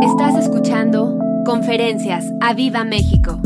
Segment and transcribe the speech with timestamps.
[0.00, 3.40] Estás escuchando Conferencias a Viva México.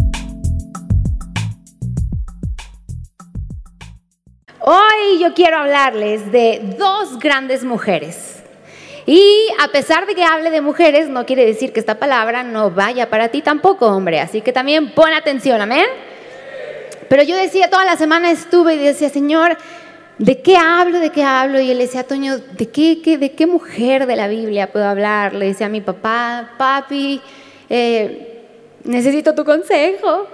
[4.60, 8.42] Hoy yo quiero hablarles de dos grandes mujeres.
[9.06, 12.70] Y a pesar de que hable de mujeres, no quiere decir que esta palabra no
[12.70, 14.20] vaya para ti tampoco, hombre.
[14.20, 15.86] Así que también pon atención, amén.
[17.08, 19.56] Pero yo decía, toda la semana estuve y decía, Señor,
[20.18, 20.98] ¿de qué hablo?
[20.98, 21.60] ¿De qué hablo?
[21.60, 25.34] Y él decía, Toño, ¿de qué, ¿de qué mujer de la Biblia puedo hablar?
[25.34, 27.20] Le decía a mi papá, papi,
[27.68, 28.42] eh,
[28.84, 30.26] necesito tu consejo.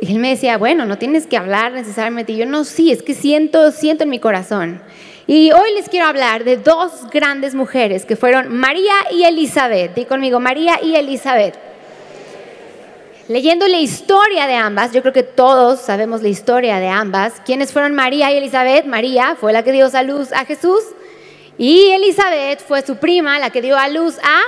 [0.00, 2.32] Y él me decía, bueno, no tienes que hablar necesariamente.
[2.32, 4.82] Y yo, no, sí, es que siento, siento en mi corazón.
[5.26, 9.94] Y hoy les quiero hablar de dos grandes mujeres que fueron María y Elizabeth.
[9.94, 11.58] Di conmigo, María y Elizabeth.
[13.28, 17.40] Leyendo la historia de ambas, yo creo que todos sabemos la historia de ambas.
[17.44, 18.86] ¿Quiénes fueron María y Elizabeth?
[18.86, 20.78] María fue la que dio a luz a Jesús
[21.58, 24.42] y Elizabeth fue su prima, la que dio a luz a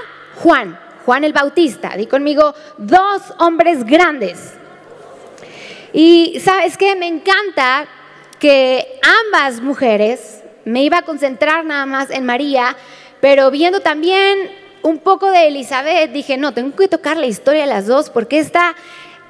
[0.44, 1.96] Juan, Juan el Bautista.
[1.96, 4.52] Di conmigo, dos hombres grandes.
[5.92, 7.88] Y sabes qué, me encanta
[8.38, 12.76] que ambas mujeres, me iba a concentrar nada más en María,
[13.20, 17.66] pero viendo también un poco de Elizabeth, dije, no, tengo que tocar la historia de
[17.68, 18.74] las dos porque esta,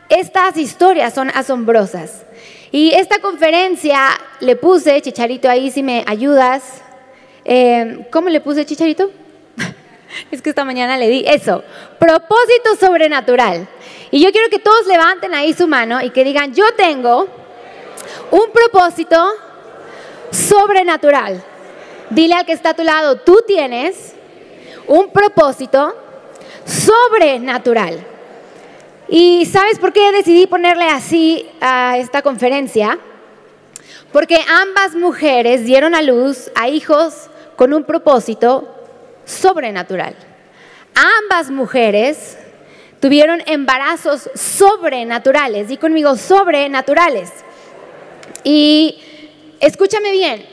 [0.08, 2.24] estas historias son asombrosas.
[2.70, 3.98] Y esta conferencia
[4.41, 6.82] le puse, Chicharito, ahí si me ayudas.
[7.44, 9.10] Eh, ¿Cómo le puse, Chicharito?
[10.30, 11.64] es que esta mañana le di eso,
[11.98, 13.66] propósito sobrenatural.
[14.10, 17.26] Y yo quiero que todos levanten ahí su mano y que digan, yo tengo
[18.30, 19.16] un propósito
[20.30, 21.42] sobrenatural.
[22.10, 24.14] Dile al que está a tu lado, tú tienes
[24.89, 25.94] un propósito
[26.64, 28.05] sobrenatural.
[29.08, 32.98] ¿Y sabes por qué decidí ponerle así a esta conferencia?
[34.12, 38.75] Porque ambas mujeres dieron a luz a hijos con un propósito
[39.25, 40.14] sobrenatural.
[40.94, 42.39] Ambas mujeres
[43.00, 45.69] tuvieron embarazos sobrenaturales.
[45.69, 47.31] Di conmigo, sobrenaturales.
[48.44, 48.98] Y
[49.60, 50.47] escúchame bien,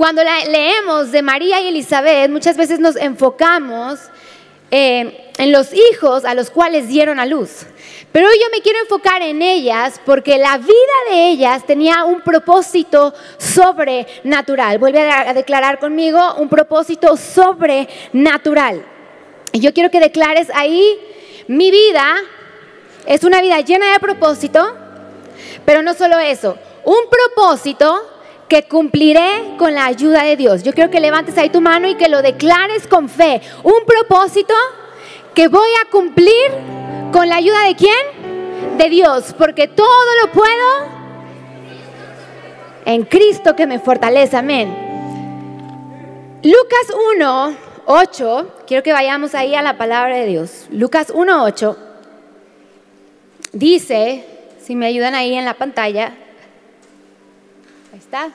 [0.00, 4.00] cuando leemos de María y Elizabeth, muchas veces nos enfocamos
[4.70, 7.66] eh, en los hijos a los cuales dieron a luz.
[8.10, 12.22] Pero hoy yo me quiero enfocar en ellas porque la vida de ellas tenía un
[12.22, 14.78] propósito sobrenatural.
[14.78, 18.82] Vuelve a declarar conmigo un propósito sobrenatural.
[19.52, 20.98] Y yo quiero que declares ahí,
[21.46, 22.16] mi vida
[23.04, 24.66] es una vida llena de propósito,
[25.66, 28.19] pero no solo eso, un propósito
[28.50, 30.64] que cumpliré con la ayuda de Dios.
[30.64, 33.40] Yo quiero que levantes ahí tu mano y que lo declares con fe.
[33.62, 34.52] Un propósito
[35.34, 36.50] que voy a cumplir
[37.12, 38.76] con la ayuda de quién?
[38.76, 39.86] De Dios, porque todo
[40.20, 41.00] lo puedo
[42.84, 44.36] en Cristo que me fortalece.
[44.36, 44.68] Amén.
[46.42, 47.56] Lucas 1,
[47.86, 50.66] 8, quiero que vayamos ahí a la palabra de Dios.
[50.70, 51.78] Lucas 1, 8
[53.52, 54.24] dice,
[54.60, 56.14] si me ayudan ahí en la pantalla,
[57.92, 58.30] Ahí está.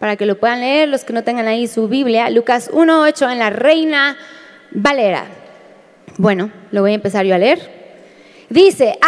[0.00, 2.28] Para que lo puedan leer los que no tengan ahí su Biblia.
[2.30, 4.16] Lucas 1.8 en la Reina
[4.72, 5.26] Valera.
[6.16, 7.60] Bueno, lo voy a empezar yo a leer.
[8.48, 8.98] Dice,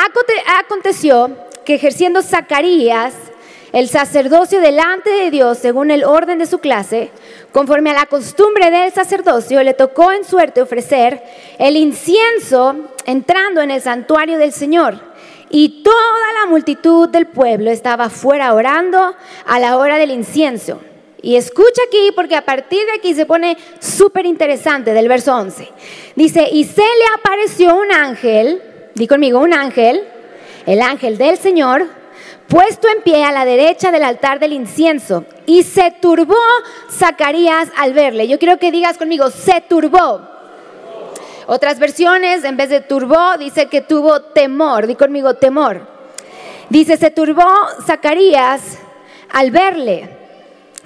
[0.61, 3.15] aconteció que ejerciendo Zacarías
[3.73, 7.11] el sacerdocio delante de Dios según el orden de su clase,
[7.53, 11.23] conforme a la costumbre del sacerdocio, le tocó en suerte ofrecer
[11.59, 12.77] el incienso
[13.07, 15.12] entrando en el santuario del Señor.
[15.53, 19.15] Y toda la multitud del pueblo estaba fuera orando
[19.47, 20.81] a la hora del incienso.
[21.21, 25.69] Y escucha aquí porque a partir de aquí se pone súper interesante del verso 11.
[26.17, 28.63] Dice, y se le apareció un ángel,
[28.95, 30.03] di conmigo, un ángel,
[30.67, 31.87] el ángel del Señor,
[32.49, 35.27] puesto en pie a la derecha del altar del incienso.
[35.45, 36.35] Y se turbó
[36.91, 38.27] Zacarías al verle.
[38.27, 40.32] Yo quiero que digas conmigo, se turbó.
[41.47, 44.87] Otras versiones, en vez de turbó, dice que tuvo temor.
[44.87, 45.87] Di conmigo, temor.
[46.69, 47.47] Dice, se turbó
[47.87, 48.79] Zacarías
[49.31, 50.17] al verle.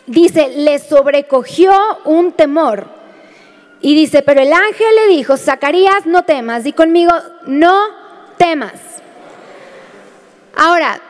[0.06, 1.72] Dice, le sobrecogió
[2.04, 2.86] un temor.
[3.80, 6.64] Y dice, pero el ángel le dijo, Zacarías, no temas.
[6.64, 7.12] Di conmigo,
[7.46, 7.88] no
[8.38, 8.72] temas.
[10.56, 11.00] Ahora,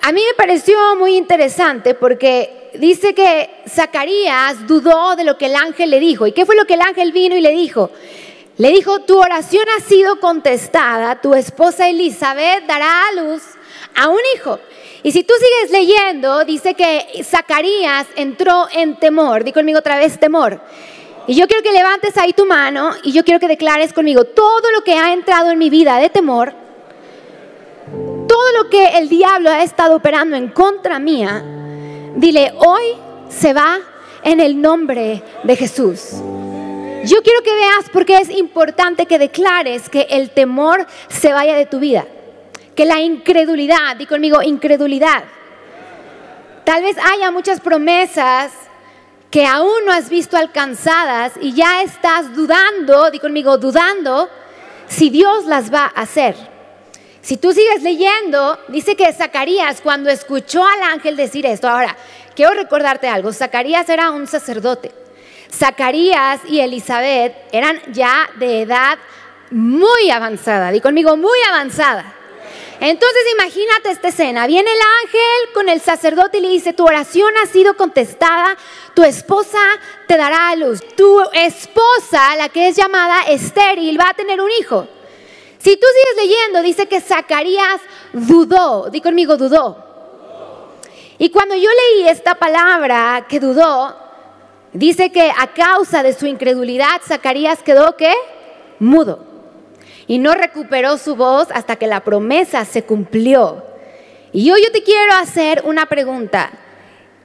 [0.00, 5.56] a mí me pareció muy interesante porque dice que Zacarías dudó de lo que el
[5.56, 6.26] ángel le dijo.
[6.26, 7.90] ¿Y qué fue lo que el ángel vino y le dijo?
[8.58, 13.42] Le dijo, tu oración ha sido contestada, tu esposa Elizabeth dará a luz
[13.94, 14.58] a un hijo.
[15.04, 19.44] Y si tú sigues leyendo, dice que Zacarías entró en temor.
[19.44, 20.60] Di conmigo otra vez temor.
[21.28, 24.72] Y yo quiero que levantes ahí tu mano y yo quiero que declares conmigo todo
[24.74, 26.54] lo que ha entrado en mi vida de temor,
[28.26, 31.44] todo lo que el diablo ha estado operando en contra mía,
[32.16, 32.96] dile, hoy
[33.28, 33.78] se va
[34.22, 36.14] en el nombre de Jesús.
[37.08, 41.56] Yo quiero que veas por qué es importante que declares que el temor se vaya
[41.56, 42.06] de tu vida.
[42.74, 45.24] Que la incredulidad, di conmigo, incredulidad.
[46.64, 48.52] Tal vez haya muchas promesas
[49.30, 54.28] que aún no has visto alcanzadas y ya estás dudando, di conmigo, dudando
[54.86, 56.36] si Dios las va a hacer.
[57.22, 61.96] Si tú sigues leyendo, dice que Zacarías cuando escuchó al ángel decir esto, ahora,
[62.36, 65.07] quiero recordarte algo, Zacarías era un sacerdote.
[65.52, 68.98] Zacarías y Elizabeth eran ya de edad
[69.50, 72.14] muy avanzada, di conmigo, muy avanzada.
[72.80, 74.46] Entonces imagínate esta escena.
[74.46, 78.56] Viene el ángel con el sacerdote y le dice, tu oración ha sido contestada,
[78.94, 79.58] tu esposa
[80.06, 80.80] te dará a luz.
[80.96, 84.86] Tu esposa, la que es llamada estéril, va a tener un hijo.
[85.58, 87.80] Si tú sigues leyendo, dice que Zacarías
[88.12, 89.84] dudó, di conmigo, dudó.
[91.18, 94.07] Y cuando yo leí esta palabra que dudó,
[94.78, 98.12] dice que a causa de su incredulidad, Zacarías quedó ¿qué?
[98.78, 99.28] Mudo
[100.08, 103.62] y no recuperó su voz hasta que la promesa se cumplió.
[104.32, 106.50] Y hoy yo te quiero hacer una pregunta.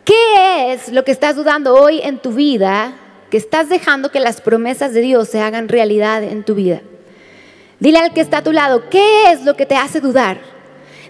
[0.03, 2.95] ¿Qué es lo que estás dudando hoy en tu vida
[3.31, 6.81] que estás dejando que las promesas de Dios se hagan realidad en tu vida?
[7.79, 10.52] Dile al que está a tu lado, ¿qué es lo que te hace dudar?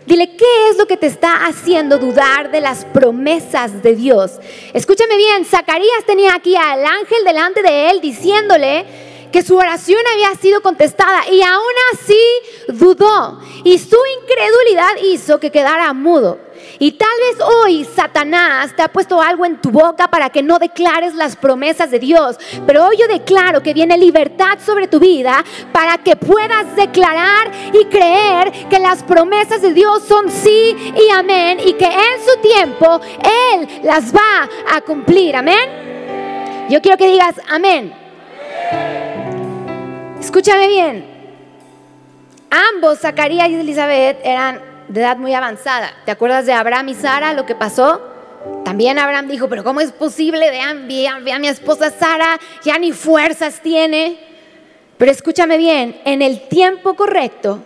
[0.06, 4.34] Dile, ¿qué es lo que te está haciendo dudar de las promesas de Dios?
[4.74, 8.86] Escúchame bien, Zacarías tenía aquí al ángel delante de él diciéndole,
[9.34, 12.20] que su oración había sido contestada y aún así
[12.68, 16.38] dudó y su incredulidad hizo que quedara mudo.
[16.80, 20.60] Y tal vez hoy Satanás te ha puesto algo en tu boca para que no
[20.60, 22.38] declares las promesas de Dios.
[22.66, 27.86] Pero hoy yo declaro que viene libertad sobre tu vida para que puedas declarar y
[27.86, 33.00] creer que las promesas de Dios son sí y amén y que en su tiempo
[33.54, 35.36] Él las va a cumplir.
[35.36, 36.68] Amén.
[36.70, 37.94] Yo quiero que digas amén.
[40.20, 41.14] Escúchame bien.
[42.76, 45.92] Ambos, Zacarías y Elizabeth, eran de edad muy avanzada.
[46.06, 48.00] ¿Te acuerdas de Abraham y Sara, lo que pasó?
[48.64, 50.52] También Abraham dijo, pero ¿cómo es posible?
[50.52, 54.20] Vean, vean, vean mi esposa Sara, ya ni fuerzas tiene.
[55.00, 57.64] Pero escúchame bien, en el tiempo correcto,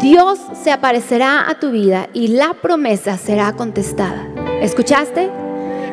[0.00, 4.26] Dios se aparecerá a tu vida y la promesa será contestada.
[4.62, 5.28] ¿Escuchaste?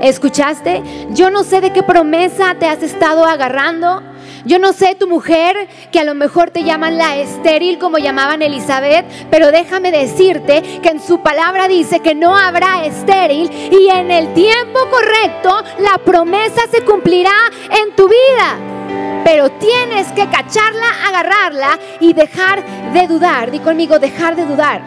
[0.02, 0.82] ¿Escuchaste?
[1.10, 4.02] Yo no sé de qué promesa te has estado agarrando.
[4.48, 8.42] Yo no sé tu mujer, que a lo mejor te llaman la estéril como llamaban
[8.42, 14.10] Elizabeth, pero déjame decirte que en su palabra dice que no habrá estéril y en
[14.10, 17.36] el tiempo correcto la promesa se cumplirá
[17.72, 19.22] en tu vida.
[19.26, 22.64] Pero tienes que cacharla, agarrarla y dejar
[22.94, 23.52] de dudar.
[23.52, 24.82] Di conmigo, dejar de dudar.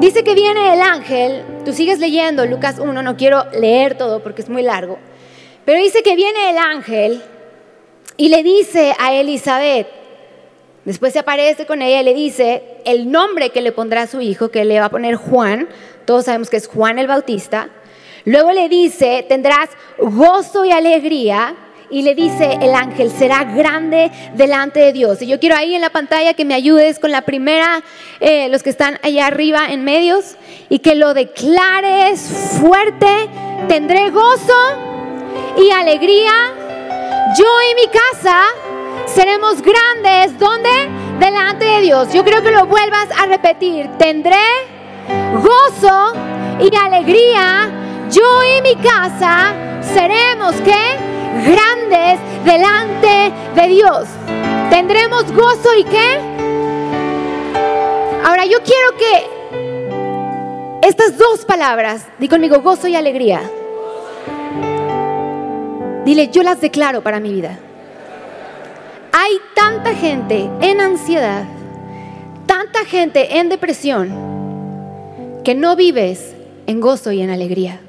[0.00, 4.40] Dice que viene el ángel, tú sigues leyendo Lucas 1, no quiero leer todo porque
[4.40, 4.98] es muy largo.
[5.66, 7.22] Pero dice que viene el ángel
[8.16, 9.88] y le dice a Elizabeth,
[10.84, 14.20] después se aparece con ella y le dice el nombre que le pondrá a su
[14.20, 15.68] hijo, que le va a poner Juan,
[16.04, 17.68] todos sabemos que es Juan el Bautista.
[18.24, 19.68] Luego le dice, tendrás
[19.98, 21.56] gozo y alegría.
[21.88, 25.22] Y le dice el ángel, será grande delante de Dios.
[25.22, 27.80] Y yo quiero ahí en la pantalla que me ayudes con la primera,
[28.18, 30.34] eh, los que están allá arriba en medios,
[30.68, 32.20] y que lo declares
[32.60, 33.06] fuerte.
[33.68, 34.95] Tendré gozo
[35.56, 36.32] y alegría.
[37.38, 38.42] Yo y mi casa
[39.06, 40.38] seremos grandes.
[40.38, 40.70] ¿Dónde?
[41.18, 42.12] Delante de Dios.
[42.12, 43.88] Yo creo que lo vuelvas a repetir.
[43.98, 44.36] Tendré
[45.42, 46.12] gozo
[46.60, 47.70] y alegría.
[48.10, 49.54] Yo y mi casa
[49.94, 50.96] seremos qué?
[51.44, 54.06] Grandes delante de Dios.
[54.70, 56.20] Tendremos gozo y qué?
[58.24, 59.36] Ahora yo quiero que
[60.86, 63.40] estas dos palabras, di conmigo gozo y alegría
[66.06, 67.58] Dile, yo las declaro para mi vida.
[69.10, 71.42] Hay tanta gente en ansiedad,
[72.46, 76.32] tanta gente en depresión, que no vives
[76.68, 77.80] en gozo y en alegría.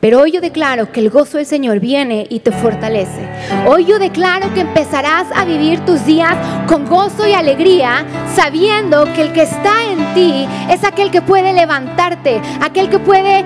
[0.00, 3.26] Pero hoy yo declaro que el gozo del Señor viene y te fortalece.
[3.66, 9.22] Hoy yo declaro que empezarás a vivir tus días con gozo y alegría, sabiendo que
[9.22, 13.44] el que está en ti es aquel que puede levantarte, aquel que puede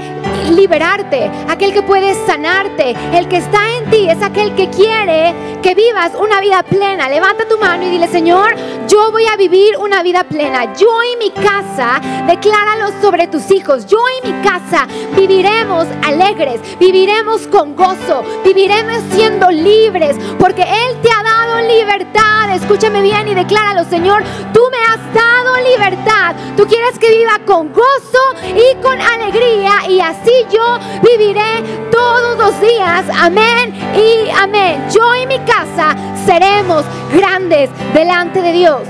[0.51, 2.95] liberarte, aquel que puede sanarte.
[3.13, 7.09] El que está en ti es aquel que quiere que vivas una vida plena.
[7.09, 8.55] Levanta tu mano y dile, Señor,
[8.89, 10.75] yo voy a vivir una vida plena.
[10.75, 13.87] Yo y mi casa, decláralo sobre tus hijos.
[13.87, 14.87] Yo y mi casa
[15.17, 22.55] viviremos alegres viviremos con gozo, viviremos siendo libres, porque Él te ha dado libertad.
[22.55, 26.35] Escúchame bien y decláralo, Señor, tú me has dado libertad.
[26.57, 28.19] Tú quieres que viva con gozo
[28.55, 33.05] y con alegría y así yo viviré todos los días.
[33.15, 34.85] Amén y amén.
[34.91, 35.95] Yo y mi casa
[36.27, 38.83] seremos grandes delante de Dios.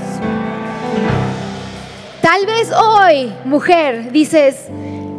[2.21, 4.67] Tal vez hoy, mujer, dices,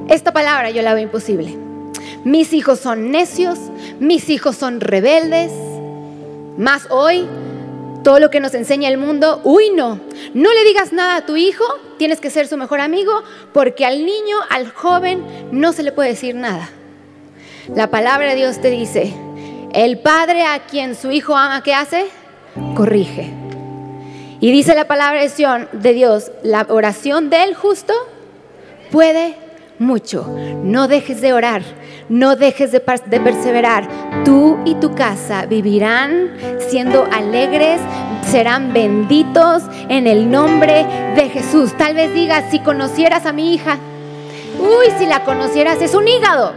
[0.08, 1.56] esta palabra yo la veo imposible.
[2.24, 3.58] Mis hijos son necios,
[3.98, 5.52] mis hijos son rebeldes.
[6.58, 7.26] Más hoy,
[8.02, 10.00] todo lo que nos enseña el mundo, uy no,
[10.34, 11.64] no le digas nada a tu hijo,
[11.98, 13.12] tienes que ser su mejor amigo,
[13.52, 16.70] porque al niño, al joven, no se le puede decir nada.
[17.74, 19.12] La palabra de Dios te dice,
[19.72, 22.08] el padre a quien su hijo ama, ¿qué hace?
[22.74, 23.32] Corrige.
[24.40, 27.92] Y dice la palabra de Dios, la oración del justo
[28.90, 29.36] puede
[29.80, 30.24] mucho.
[30.62, 31.62] No dejes de orar,
[32.08, 33.88] no dejes de, perseverar.
[34.24, 36.30] Tú y tu casa vivirán
[36.68, 37.80] siendo alegres,
[38.30, 41.76] serán benditos en el nombre de Jesús.
[41.76, 43.78] Tal vez digas, si conocieras a mi hija,
[44.60, 46.52] uy, si la conocieras, es un hígado.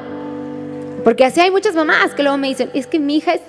[1.03, 3.42] Porque así hay muchas mamás que luego me dicen, es que mi hija es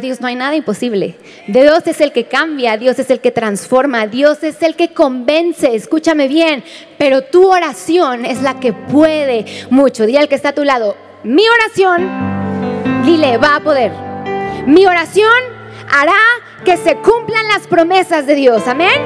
[0.00, 1.16] Dios no hay nada imposible.
[1.46, 5.74] Dios es el que cambia, Dios es el que transforma, Dios es el que convence,
[5.74, 6.64] escúchame bien,
[6.98, 10.06] pero tu oración es la que puede mucho.
[10.06, 12.08] Dile al que está a tu lado, mi oración,
[13.04, 13.92] dile, va a poder.
[14.66, 15.32] Mi oración
[15.88, 16.18] hará
[16.64, 19.00] que se cumplan las promesas de Dios, amén.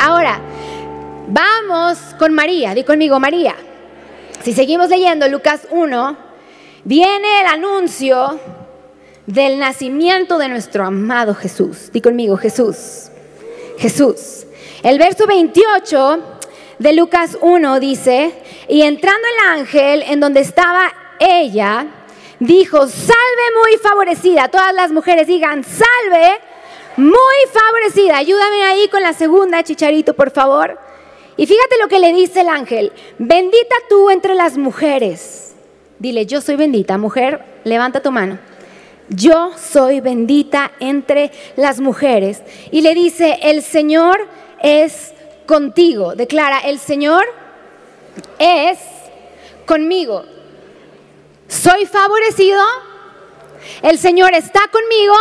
[0.00, 0.40] Ahora,
[1.28, 3.54] vamos con María, di conmigo María.
[4.42, 6.16] Si seguimos leyendo Lucas 1,
[6.84, 8.40] viene el anuncio
[9.28, 11.92] del nacimiento de nuestro amado Jesús.
[11.92, 13.10] Di conmigo, Jesús.
[13.76, 14.46] Jesús.
[14.82, 16.20] El verso 28
[16.78, 18.32] de Lucas 1 dice,
[18.68, 21.86] y entrando el ángel en donde estaba ella,
[22.40, 24.48] dijo, salve muy favorecida.
[24.48, 26.40] Todas las mujeres digan, salve
[26.96, 28.16] muy favorecida.
[28.16, 30.78] Ayúdame ahí con la segunda, chicharito, por favor.
[31.36, 35.54] Y fíjate lo que le dice el ángel, bendita tú entre las mujeres.
[35.98, 38.38] Dile, yo soy bendita, mujer, levanta tu mano
[39.10, 42.42] yo soy bendita entre las mujeres.
[42.70, 44.26] Y le dice, el Señor
[44.62, 45.14] es
[45.46, 46.14] contigo.
[46.14, 47.24] Declara, el Señor
[48.38, 48.78] es
[49.66, 50.24] conmigo.
[51.48, 52.60] Soy favorecido,
[53.82, 55.14] el Señor está conmigo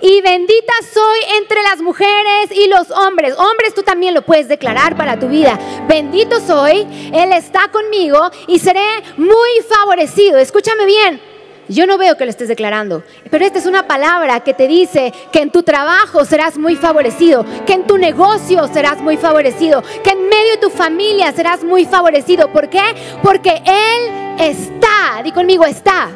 [0.00, 3.34] y bendita soy entre las mujeres y los hombres.
[3.38, 5.58] Hombres, tú también lo puedes declarar para tu vida.
[5.88, 10.38] Bendito soy, Él está conmigo y seré muy favorecido.
[10.38, 11.33] Escúchame bien.
[11.68, 15.12] Yo no veo que lo estés declarando, pero esta es una palabra que te dice
[15.32, 20.10] que en tu trabajo serás muy favorecido, que en tu negocio serás muy favorecido, que
[20.10, 22.52] en medio de tu familia serás muy favorecido.
[22.52, 22.82] ¿Por qué?
[23.22, 26.10] Porque Él está, di conmigo, está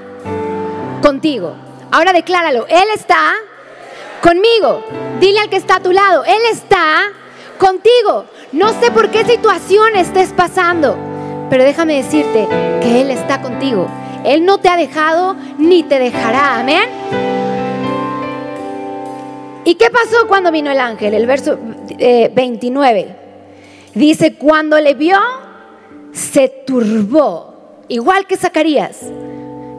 [1.00, 1.55] contigo.
[1.90, 3.33] Ahora decláralo, Él está
[4.23, 4.85] conmigo.
[5.19, 7.11] Dile al que está a tu lado, Él está
[7.59, 8.26] contigo.
[8.52, 10.99] No sé por qué situación estés pasando,
[11.49, 12.47] pero déjame decirte
[12.83, 13.88] que Él está contigo
[14.28, 16.61] él no te ha dejado ni te dejará.
[16.61, 16.85] Amén.
[19.64, 21.14] ¿Y qué pasó cuando vino el ángel?
[21.14, 21.58] El verso
[21.99, 23.00] 29.
[23.00, 23.16] Eh,
[23.94, 25.18] Dice, cuando le vio,
[26.12, 29.00] se turbó, igual que Zacarías.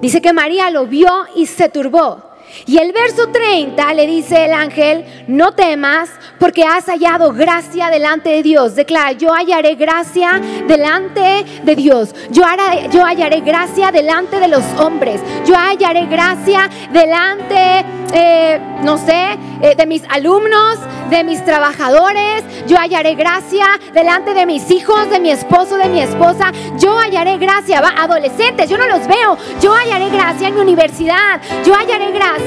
[0.01, 2.28] Dice que María lo vio y se turbó.
[2.65, 8.29] Y el verso 30 le dice el ángel, no temas porque has hallado gracia delante
[8.29, 8.75] de Dios.
[8.75, 12.13] Declara, yo hallaré gracia delante de Dios.
[12.31, 12.43] Yo,
[12.91, 15.21] yo hallaré gracia delante de los hombres.
[15.45, 20.79] Yo hallaré gracia delante, eh, no sé, eh, de mis alumnos,
[21.09, 22.43] de mis trabajadores.
[22.67, 26.51] Yo hallaré gracia delante de mis hijos, de mi esposo, de mi esposa.
[26.77, 29.37] Yo hallaré gracia, va, adolescentes, yo no los veo.
[29.61, 31.41] Yo hallaré gracia en mi universidad.
[31.65, 32.38] Yo hallaré gracia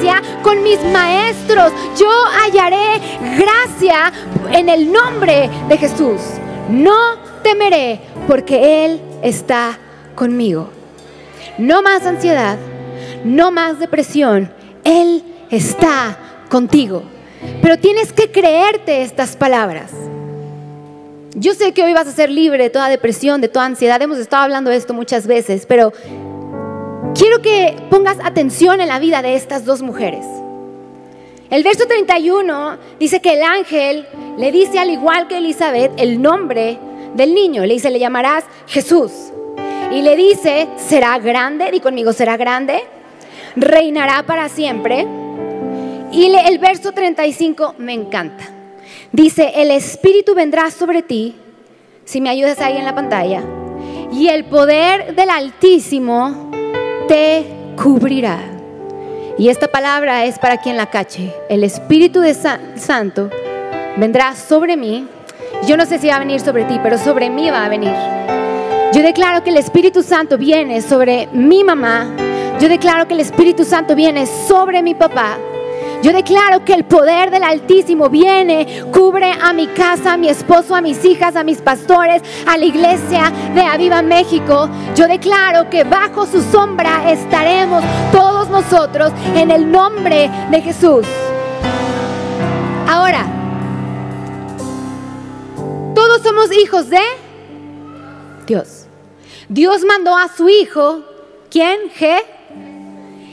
[0.42, 1.72] con mis maestros.
[1.98, 2.08] Yo
[2.40, 3.00] hallaré
[3.36, 4.12] gracia
[4.52, 6.20] en el nombre de Jesús.
[6.68, 9.78] No temeré porque Él está
[10.14, 10.70] conmigo.
[11.58, 12.58] No más ansiedad,
[13.24, 14.52] no más depresión.
[14.84, 16.16] Él está
[16.48, 17.02] contigo.
[17.60, 19.90] Pero tienes que creerte estas palabras.
[21.34, 24.00] Yo sé que hoy vas a ser libre de toda depresión, de toda ansiedad.
[24.02, 25.92] Hemos estado hablando de esto muchas veces, pero
[27.14, 30.24] Quiero que pongas atención en la vida de estas dos mujeres.
[31.50, 34.06] El verso 31 dice que el ángel
[34.38, 36.78] le dice, al igual que Elizabeth, el nombre
[37.14, 37.66] del niño.
[37.66, 39.12] Le dice, le llamarás Jesús.
[39.92, 42.82] Y le dice, será grande, di conmigo, será grande,
[43.56, 45.06] reinará para siempre.
[46.12, 48.44] Y el verso 35 me encanta.
[49.12, 51.36] Dice, el Espíritu vendrá sobre ti,
[52.06, 53.42] si me ayudas ahí en la pantalla,
[54.10, 56.51] y el poder del Altísimo
[57.08, 58.38] te cubrirá.
[59.38, 61.32] Y esta palabra es para quien la cache.
[61.48, 63.30] El Espíritu de Santo
[63.96, 65.06] vendrá sobre mí.
[65.66, 67.94] Yo no sé si va a venir sobre ti, pero sobre mí va a venir.
[68.92, 72.14] Yo declaro que el Espíritu Santo viene sobre mi mamá.
[72.60, 75.38] Yo declaro que el Espíritu Santo viene sobre mi papá.
[76.02, 78.82] Yo declaro que el poder del Altísimo viene,
[79.20, 83.30] a mi casa, a mi esposo, a mis hijas, a mis pastores, a la iglesia
[83.54, 84.70] de Aviva México.
[84.96, 91.04] Yo declaro que bajo su sombra estaremos todos nosotros en el nombre de Jesús.
[92.88, 93.26] Ahora,
[95.94, 97.02] todos somos hijos de
[98.46, 98.86] Dios.
[99.48, 101.02] Dios mandó a su hijo,
[101.50, 101.78] ¿quién?
[101.98, 102.22] G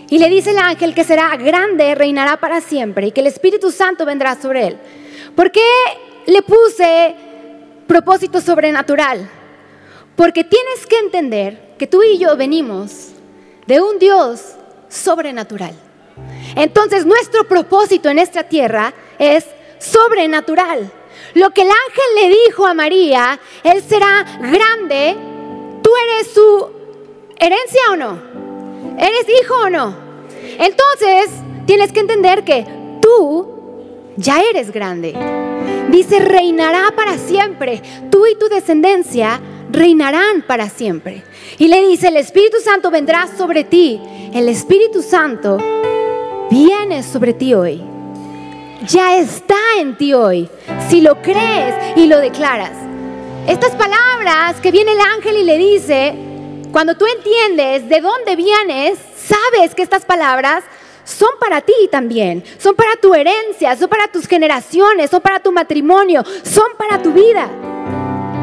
[0.10, 3.72] y le dice el ángel que será grande, reinará para siempre y que el Espíritu
[3.72, 4.78] Santo vendrá sobre él.
[5.40, 5.72] ¿Por qué
[6.26, 7.16] le puse
[7.88, 9.30] propósito sobrenatural?
[10.18, 13.12] Porque tienes que entender que tú y yo venimos
[13.66, 14.42] de un Dios
[14.90, 15.74] sobrenatural.
[16.58, 19.46] Entonces nuestro propósito en esta tierra es
[19.78, 20.92] sobrenatural.
[21.36, 25.16] Lo que el ángel le dijo a María, él será grande,
[25.82, 26.70] tú eres su
[27.40, 28.20] herencia o no?
[28.98, 29.96] ¿Eres hijo o no?
[30.60, 31.30] Entonces,
[31.66, 32.68] tienes que entender que
[33.02, 33.59] tú
[34.20, 35.16] ya eres grande.
[35.90, 37.82] Dice, reinará para siempre.
[38.12, 39.40] Tú y tu descendencia
[39.72, 41.24] reinarán para siempre.
[41.58, 44.00] Y le dice, el Espíritu Santo vendrá sobre ti.
[44.34, 45.58] El Espíritu Santo
[46.52, 47.82] viene sobre ti hoy.
[48.88, 50.50] Ya está en ti hoy.
[50.90, 52.74] Si lo crees y lo declaras.
[53.48, 56.14] Estas palabras que viene el ángel y le dice,
[56.72, 60.64] cuando tú entiendes de dónde vienes, sabes que estas palabras
[61.10, 65.52] son para ti también, son para tu herencia, son para tus generaciones, son para tu
[65.52, 67.50] matrimonio, son para tu vida.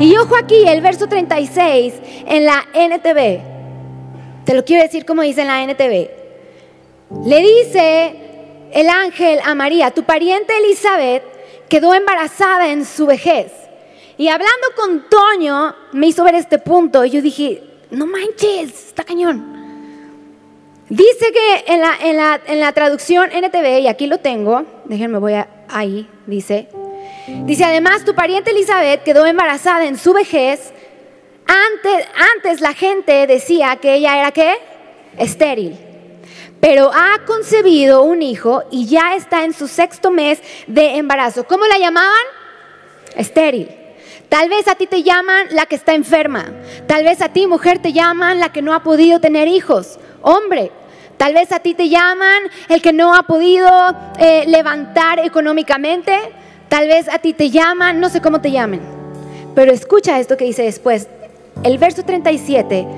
[0.01, 1.95] Y ojo aquí, el verso 36
[2.27, 3.41] en la NTV,
[4.45, 6.11] te lo quiero decir como dice en la NTV,
[7.25, 8.17] le dice
[8.73, 11.23] el ángel a María, tu pariente Elizabeth
[11.69, 13.53] quedó embarazada en su vejez.
[14.19, 19.05] Y hablando con Toño, me hizo ver este punto y yo dije, no manches, está
[19.05, 19.56] cañón.
[20.89, 25.19] Dice que en la, en la, en la traducción NTV, y aquí lo tengo, déjenme
[25.19, 25.35] voy
[25.69, 26.69] ahí, dice,
[27.45, 30.73] dice además tu pariente Elizabeth quedó embarazada en su vejez,
[31.47, 34.55] antes, antes la gente decía que ella era qué?
[35.19, 35.77] Estéril.
[36.61, 41.45] Pero ha concebido un hijo y ya está en su sexto mes de embarazo.
[41.45, 42.27] ¿Cómo la llamaban?
[43.17, 43.69] Estéril.
[44.29, 46.47] Tal vez a ti te llaman la que está enferma.
[46.87, 49.99] Tal vez a ti, mujer, te llaman la que no ha podido tener hijos.
[50.29, 50.73] Hombre,
[51.19, 53.71] tal vez a ti te llaman el que no ha podido
[54.19, 56.19] eh, levantar económicamente.
[56.69, 58.81] Tal vez a ti te llaman, no sé cómo te llamen.
[59.55, 61.07] Pero escucha esto que dice después.
[61.63, 62.89] El verso 37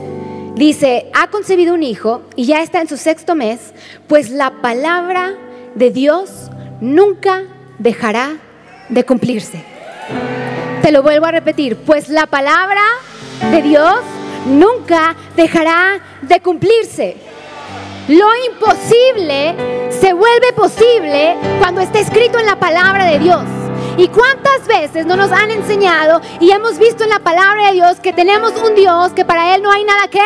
[0.54, 3.74] dice, ha concebido un hijo y ya está en su sexto mes,
[4.06, 5.34] pues la palabra
[5.74, 7.42] de Dios nunca
[7.78, 8.38] dejará
[8.88, 9.62] de cumplirse.
[10.80, 12.80] Te lo vuelvo a repetir, pues la palabra
[13.50, 14.00] de Dios
[14.46, 17.16] nunca dejará de cumplirse.
[18.08, 23.42] Lo imposible se vuelve posible cuando está escrito en la palabra de Dios.
[23.96, 27.98] ¿Y cuántas veces no nos han enseñado y hemos visto en la palabra de Dios
[28.00, 30.22] que tenemos un Dios que para Él no hay nada que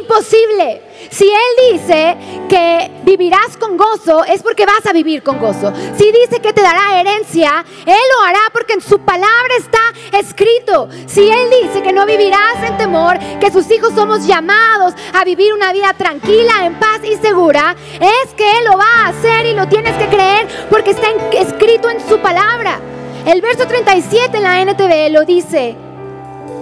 [0.00, 0.80] imposible?
[1.10, 2.16] Si Él dice
[2.48, 5.72] que vivirás con gozo, es porque vas a vivir con gozo.
[5.96, 9.80] Si dice que te dará herencia, Él lo hará porque en su palabra está
[10.18, 10.88] escrito.
[11.06, 15.52] Si Él dice que no vivirás en temor, que sus hijos somos llamados a vivir
[15.52, 19.54] una vida tranquila, en paz y segura, es que Él lo va a hacer y
[19.54, 22.80] lo tienes que creer porque está escrito en su palabra.
[23.26, 25.83] El verso 37 en la NTV lo dice.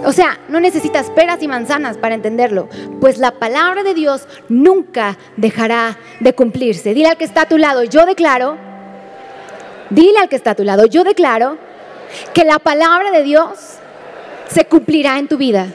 [0.05, 2.67] O sea, no necesitas peras y manzanas para entenderlo,
[2.99, 6.93] pues la palabra de Dios nunca dejará de cumplirse.
[6.93, 8.57] Dile al que está a tu lado, yo declaro,
[9.89, 11.57] dile al que está a tu lado, yo declaro
[12.33, 13.77] que la palabra de Dios
[14.47, 15.67] se cumplirá en tu vida.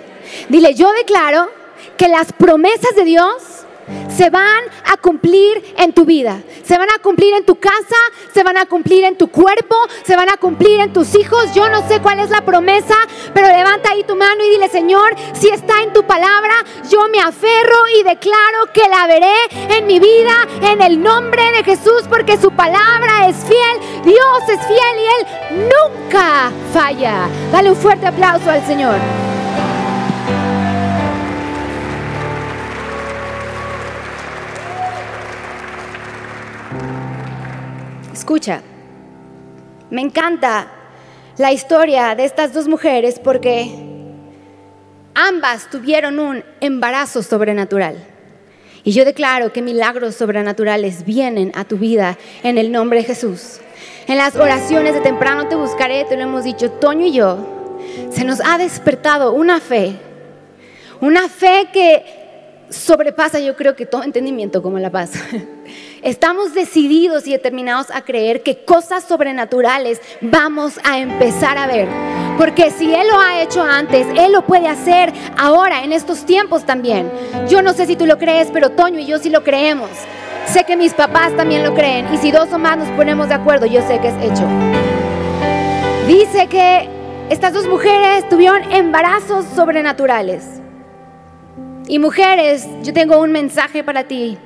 [0.48, 1.48] Dile, yo declaro
[1.96, 3.64] que las promesas de Dios
[4.08, 6.40] se van a cumplir en tu vida.
[6.64, 7.96] Se van a cumplir en tu casa,
[8.32, 11.54] se van a cumplir en tu cuerpo, se van a cumplir en tus hijos.
[11.54, 12.96] Yo no sé cuál es la promesa,
[13.32, 16.54] pero levanta ahí tu mano y dile, Señor, si está en tu palabra,
[16.90, 21.64] yo me aferro y declaro que la veré en mi vida en el nombre de
[21.64, 27.28] Jesús, porque su palabra es fiel, Dios es fiel y Él nunca falla.
[27.52, 28.96] Dale un fuerte aplauso al Señor.
[38.18, 38.62] Escucha,
[39.90, 40.66] me encanta
[41.36, 43.70] la historia de estas dos mujeres porque
[45.14, 47.96] ambas tuvieron un embarazo sobrenatural.
[48.82, 53.60] Y yo declaro que milagros sobrenaturales vienen a tu vida en el nombre de Jesús.
[54.08, 57.38] En las oraciones de temprano te buscaré, te lo hemos dicho, Toño y yo,
[58.10, 59.92] se nos ha despertado una fe,
[61.00, 65.12] Una fe que sobrepasa yo creo que todo entendimiento como la paz.
[66.02, 71.88] Estamos decididos y determinados a creer que cosas sobrenaturales vamos a empezar a ver.
[72.38, 76.64] Porque si Él lo ha hecho antes, Él lo puede hacer ahora, en estos tiempos
[76.64, 77.10] también.
[77.48, 79.90] Yo no sé si tú lo crees, pero Toño y yo sí lo creemos.
[80.46, 82.06] Sé que mis papás también lo creen.
[82.14, 84.46] Y si dos o más nos ponemos de acuerdo, yo sé que es hecho.
[86.06, 86.88] Dice que
[87.28, 90.44] estas dos mujeres tuvieron embarazos sobrenaturales.
[91.88, 94.38] Y mujeres, yo tengo un mensaje para ti.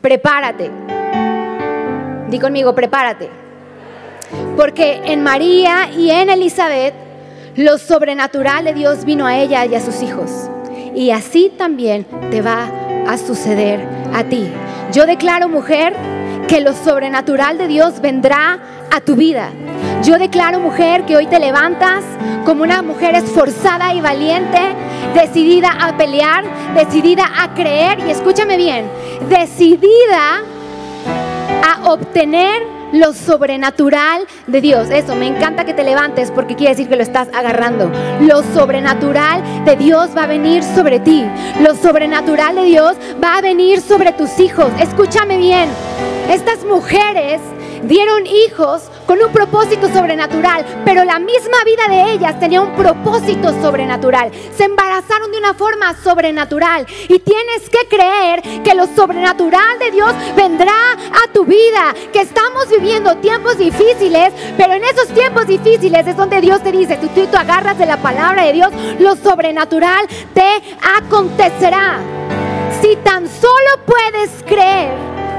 [0.00, 0.70] Prepárate.
[2.28, 3.28] Di conmigo, prepárate.
[4.56, 6.94] Porque en María y en Elizabeth,
[7.56, 10.50] lo sobrenatural de Dios vino a ella y a sus hijos.
[10.94, 12.70] Y así también te va
[13.08, 13.80] a suceder
[14.14, 14.48] a ti.
[14.92, 15.94] Yo declaro, mujer,
[16.46, 18.58] que lo sobrenatural de Dios vendrá
[18.90, 19.50] a tu vida.
[20.08, 22.02] Yo declaro, mujer, que hoy te levantas
[22.46, 24.58] como una mujer esforzada y valiente,
[25.12, 28.90] decidida a pelear, decidida a creer, y escúchame bien,
[29.28, 30.40] decidida
[31.62, 34.88] a obtener lo sobrenatural de Dios.
[34.88, 37.92] Eso, me encanta que te levantes porque quiere decir que lo estás agarrando.
[38.22, 41.26] Lo sobrenatural de Dios va a venir sobre ti.
[41.60, 44.72] Lo sobrenatural de Dios va a venir sobre tus hijos.
[44.80, 45.68] Escúchame bien.
[46.30, 47.42] Estas mujeres
[47.82, 53.58] dieron hijos con un propósito sobrenatural, pero la misma vida de ellas tenía un propósito
[53.62, 54.30] sobrenatural.
[54.54, 60.12] Se embarazaron de una forma sobrenatural y tienes que creer que lo sobrenatural de Dios
[60.36, 66.14] vendrá a tu vida, que estamos viviendo tiempos difíciles, pero en esos tiempos difíciles es
[66.14, 68.68] donde Dios te dice, tú, tú, tú agarras de la palabra de Dios,
[68.98, 70.62] lo sobrenatural te
[70.98, 71.96] acontecerá.
[72.82, 74.92] Si tan solo puedes creer,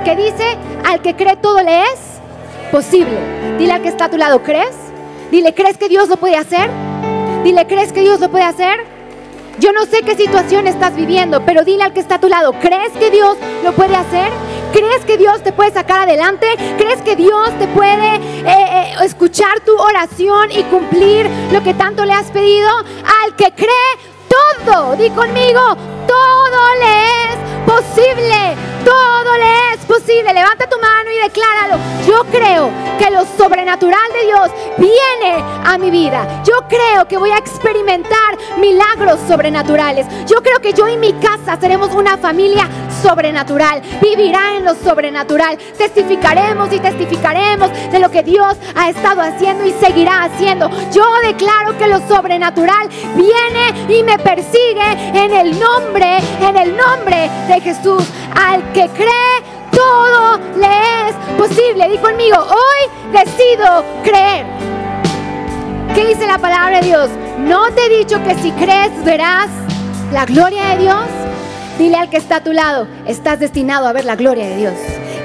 [0.03, 2.18] que dice, al que cree todo le es
[2.69, 3.17] posible.
[3.57, 4.75] Dile al que está a tu lado, ¿crees?
[5.31, 6.69] Dile, ¿crees que Dios lo puede hacer?
[7.43, 8.79] Dile, ¿crees que Dios lo puede hacer?
[9.59, 12.53] Yo no sé qué situación estás viviendo, pero dile al que está a tu lado,
[12.61, 14.31] ¿crees que Dios lo puede hacer?
[14.71, 16.47] ¿Crees que Dios te puede sacar adelante?
[16.77, 22.05] ¿Crees que Dios te puede eh, eh, escuchar tu oración y cumplir lo que tanto
[22.05, 22.69] le has pedido?
[23.23, 23.91] Al que cree
[24.29, 25.75] todo, di conmigo,
[26.07, 27.28] todo le
[27.65, 30.33] posible, todo le es posible.
[30.33, 31.77] Levanta tu mano y decláralo.
[32.07, 36.43] Yo creo que lo sobrenatural de Dios viene a mi vida.
[36.43, 40.05] Yo creo que voy a experimentar milagros sobrenaturales.
[40.25, 42.67] Yo creo que yo y mi casa seremos una familia
[43.01, 43.81] sobrenatural.
[44.01, 45.57] Vivirá en lo sobrenatural.
[45.77, 50.69] Testificaremos y testificaremos de lo que Dios ha estado haciendo y seguirá haciendo.
[50.91, 57.29] Yo declaro que lo sobrenatural viene y me persigue en el nombre, en el nombre
[57.47, 58.03] de Jesús.
[58.35, 61.89] Al que cree, todo le es posible.
[61.89, 64.45] Di conmigo, hoy decido creer.
[65.95, 67.09] ¿Qué dice la palabra de Dios?
[67.39, 69.49] ¿No te he dicho que si crees verás
[70.11, 71.28] la gloria de Dios?
[71.79, 74.73] Dile al que está a tu lado, estás destinado a ver la gloria de Dios.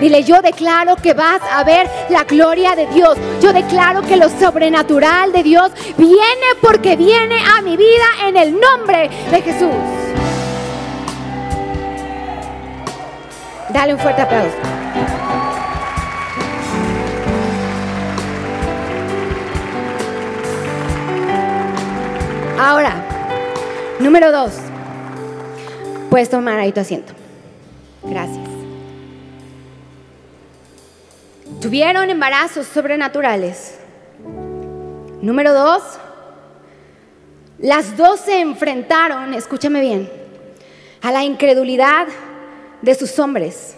[0.01, 3.19] Dile, yo declaro que vas a ver la gloria de Dios.
[3.43, 8.53] Yo declaro que lo sobrenatural de Dios viene porque viene a mi vida en el
[8.61, 9.75] nombre de Jesús.
[13.71, 14.55] Dale un fuerte aplauso.
[22.61, 22.95] Ahora,
[23.99, 24.53] número dos.
[26.15, 27.13] Puedes tomar ahí tu asiento.
[28.05, 28.47] Gracias.
[31.61, 33.81] Tuvieron embarazos sobrenaturales.
[35.21, 35.83] Número dos,
[37.59, 40.09] las dos se enfrentaron, escúchame bien,
[41.03, 42.07] a la incredulidad
[42.81, 43.75] de sus hombres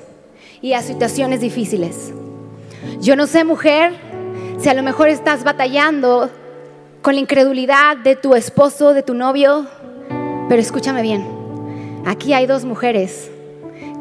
[0.60, 2.12] y a situaciones difíciles.
[3.00, 3.94] Yo no sé, mujer,
[4.58, 6.30] si a lo mejor estás batallando
[7.00, 9.66] con la incredulidad de tu esposo, de tu novio,
[10.50, 11.35] pero escúchame bien,
[12.06, 13.30] aquí hay dos mujeres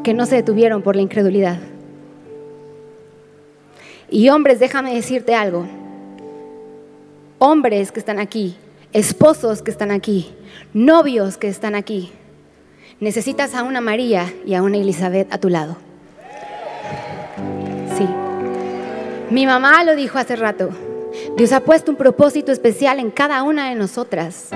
[0.02, 1.58] que no se detuvieron por la incredulidad.
[4.08, 5.66] Y hombres, déjame decirte algo.
[7.38, 8.56] Hombres que están aquí,
[8.92, 10.32] esposos que están aquí,
[10.72, 12.12] novios que están aquí.
[13.00, 15.76] Necesitas a una María y a una Elizabeth a tu lado.
[17.98, 18.06] Sí.
[19.30, 20.70] Mi mamá lo dijo hace rato.
[21.36, 24.50] Dios ha puesto un propósito especial en cada una de nosotras.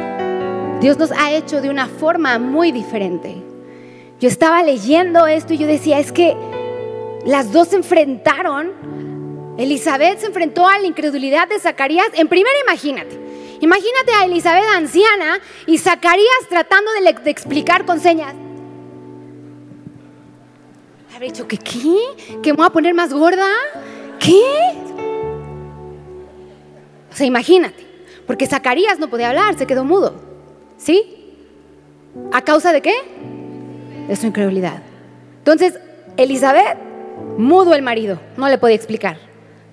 [0.80, 3.42] Dios nos ha hecho de una forma muy diferente.
[4.18, 6.36] Yo estaba leyendo esto y yo decía, es que
[7.24, 8.90] las dos se enfrentaron
[9.60, 12.08] Elizabeth se enfrentó a la incredulidad de Zacarías.
[12.14, 13.18] En primera, imagínate.
[13.60, 18.34] Imagínate a Elizabeth anciana y Zacarías tratando de, explicar con señas.
[21.14, 23.46] Habría dicho que qué, que me voy a poner más gorda.
[24.18, 24.40] ¿Qué?
[27.12, 27.86] O sea, imagínate,
[28.26, 30.29] porque Zacarías no podía hablar, se quedó mudo.
[30.80, 31.02] ¿Sí?
[32.32, 32.94] ¿A causa de qué?
[34.08, 34.82] De su incredulidad.
[35.38, 35.78] Entonces,
[36.16, 36.78] Elizabeth,
[37.36, 39.18] mudo el marido, no le podía explicar.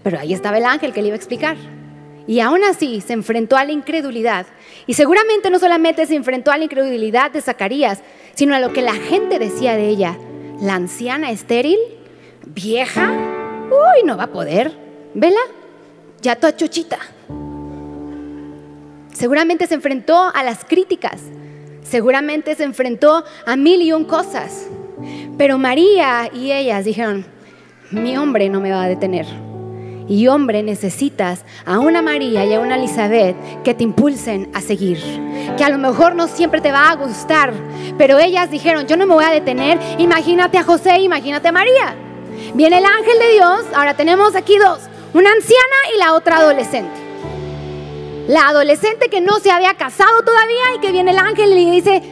[0.04, 1.56] Pero ahí estaba el ángel que le iba a explicar.
[2.28, 4.48] Y aún así se enfrentó a la incredulidad.
[4.86, 8.02] Y seguramente no solamente se enfrentó a la incredulidad de Zacarías,
[8.36, 10.18] sino a lo que la gente decía de ella.
[10.62, 11.80] La anciana estéril,
[12.46, 13.14] vieja,
[13.70, 14.74] uy, no va a poder.
[15.14, 15.40] Vela,
[16.22, 17.00] ya toda chochita.
[19.18, 21.20] Seguramente se enfrentó a las críticas.
[21.82, 24.68] Seguramente se enfrentó a mil y un cosas.
[25.40, 27.26] Pero María y ellas dijeron,
[27.90, 29.26] mi hombre no me va a detener.
[30.08, 35.00] Y hombre, necesitas a una María y a una Elizabeth que te impulsen a seguir.
[35.58, 37.54] Que a lo mejor no siempre te va a gustar,
[37.98, 39.80] pero ellas dijeron, yo no me voy a detener.
[39.98, 41.96] Imagínate a José, imagínate a María.
[42.54, 44.82] Viene el ángel de Dios, ahora tenemos aquí dos,
[45.16, 47.07] una anciana y la otra adolescente.
[48.28, 51.72] La adolescente que no se había casado todavía y que viene el ángel y le
[51.72, 52.04] dice,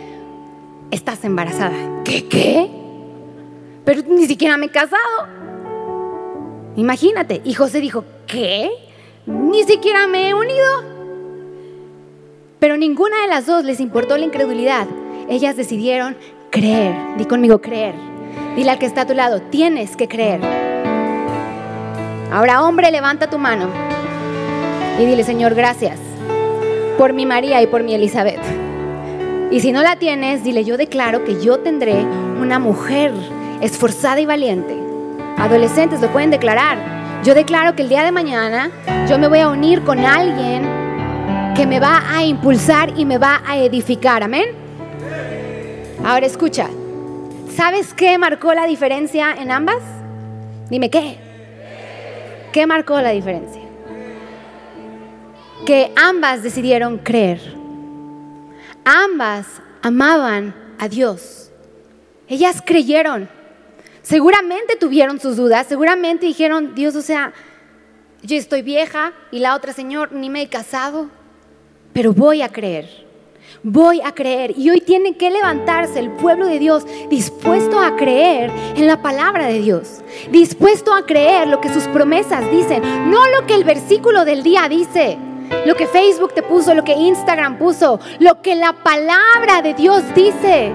[0.89, 1.75] estás embarazada.
[2.05, 2.69] ¿Qué qué?
[3.83, 5.27] Pero ni siquiera me he casado.
[6.77, 7.41] Imagínate.
[7.43, 8.71] Y José dijo, ¿qué?
[9.25, 10.83] Ni siquiera me he unido.
[12.59, 14.87] Pero ninguna de las dos les importó la incredulidad.
[15.27, 16.15] Ellas decidieron
[16.49, 16.95] creer.
[17.17, 17.93] Di conmigo, creer.
[18.55, 20.39] Dile al que está a tu lado, tienes que creer.
[22.31, 23.84] Ahora, hombre, levanta tu mano
[24.99, 25.99] y dile, Señor, gracias
[26.97, 28.41] por mi María y por mi Elizabeth.
[29.51, 32.03] Y si no la tienes, dile, yo declaro que yo tendré
[32.39, 33.11] una mujer
[33.61, 34.85] esforzada y valiente
[35.37, 36.77] Adolescentes lo pueden declarar.
[37.23, 38.71] Yo declaro que el día de mañana
[39.09, 40.63] yo me voy a unir con alguien
[41.55, 44.23] que me va a impulsar y me va a edificar.
[44.23, 44.45] Amén.
[46.03, 46.69] Ahora escucha.
[47.53, 49.81] ¿Sabes qué marcó la diferencia en ambas?
[50.69, 51.17] Dime qué.
[52.51, 53.61] ¿Qué marcó la diferencia?
[55.65, 57.41] Que ambas decidieron creer.
[58.83, 59.47] Ambas
[59.81, 61.49] amaban a Dios.
[62.27, 63.27] Ellas creyeron.
[64.03, 67.33] Seguramente tuvieron sus dudas, seguramente dijeron, Dios, o sea,
[68.21, 71.09] yo estoy vieja y la otra, Señor, ni me he casado,
[71.93, 72.87] pero voy a creer,
[73.63, 74.53] voy a creer.
[74.55, 79.47] Y hoy tiene que levantarse el pueblo de Dios dispuesto a creer en la palabra
[79.47, 80.01] de Dios,
[80.31, 84.69] dispuesto a creer lo que sus promesas dicen, no lo que el versículo del día
[84.69, 85.17] dice.
[85.65, 90.03] Lo que Facebook te puso, lo que Instagram puso, lo que la palabra de Dios
[90.13, 90.71] dice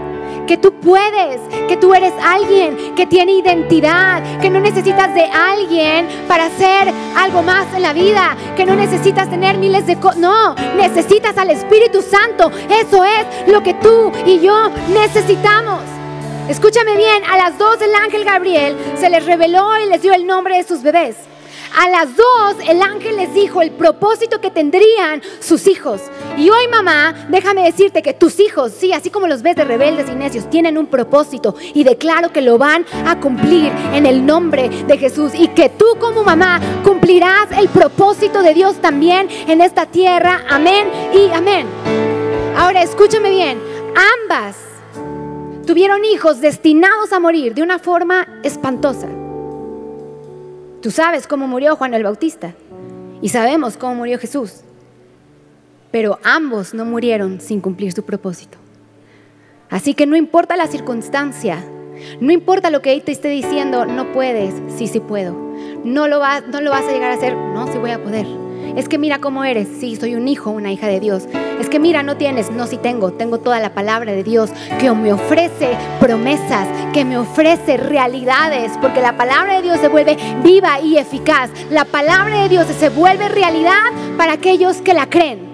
[0.47, 6.09] que tú puedes, que tú eres alguien que tiene identidad, que no necesitas de alguien
[6.27, 10.57] para hacer algo más en la vida, que no necesitas tener miles de cosas, no,
[10.77, 15.83] necesitas al Espíritu Santo, eso es lo que tú y yo necesitamos.
[16.49, 20.27] Escúchame bien, a las dos el ángel Gabriel se les reveló y les dio el
[20.27, 21.30] nombre de sus bebés.
[21.77, 26.01] A las dos el ángel les dijo el propósito que tendrían sus hijos.
[26.37, 30.09] Y hoy mamá, déjame decirte que tus hijos, sí, así como los ves de rebeldes
[30.11, 34.69] y necios, tienen un propósito y declaro que lo van a cumplir en el nombre
[34.69, 39.87] de Jesús y que tú como mamá cumplirás el propósito de Dios también en esta
[39.87, 40.45] tierra.
[40.49, 41.67] Amén y amén.
[42.57, 43.61] Ahora escúchame bien,
[44.25, 44.57] ambas
[45.67, 49.07] tuvieron hijos destinados a morir de una forma espantosa.
[50.83, 52.55] Tú sabes cómo murió Juan el Bautista
[53.21, 54.61] y sabemos cómo murió Jesús,
[55.91, 58.57] pero ambos no murieron sin cumplir su propósito.
[59.69, 61.63] Así que no importa la circunstancia,
[62.21, 65.37] no importa lo que te esté diciendo, no puedes, sí, sí puedo.
[65.85, 68.27] No lo, vas, no lo vas a llegar a hacer, no, sí voy a poder.
[68.77, 71.25] Es que mira cómo eres, sí, soy un hijo, una hija de Dios.
[71.61, 74.91] Es que mira, no tienes, no, sí tengo, tengo toda la palabra de Dios que
[74.93, 80.81] me ofrece promesas, que me ofrece realidades, porque la palabra de Dios se vuelve viva
[80.81, 81.51] y eficaz.
[81.71, 85.50] La palabra de Dios se vuelve realidad para aquellos que la creen.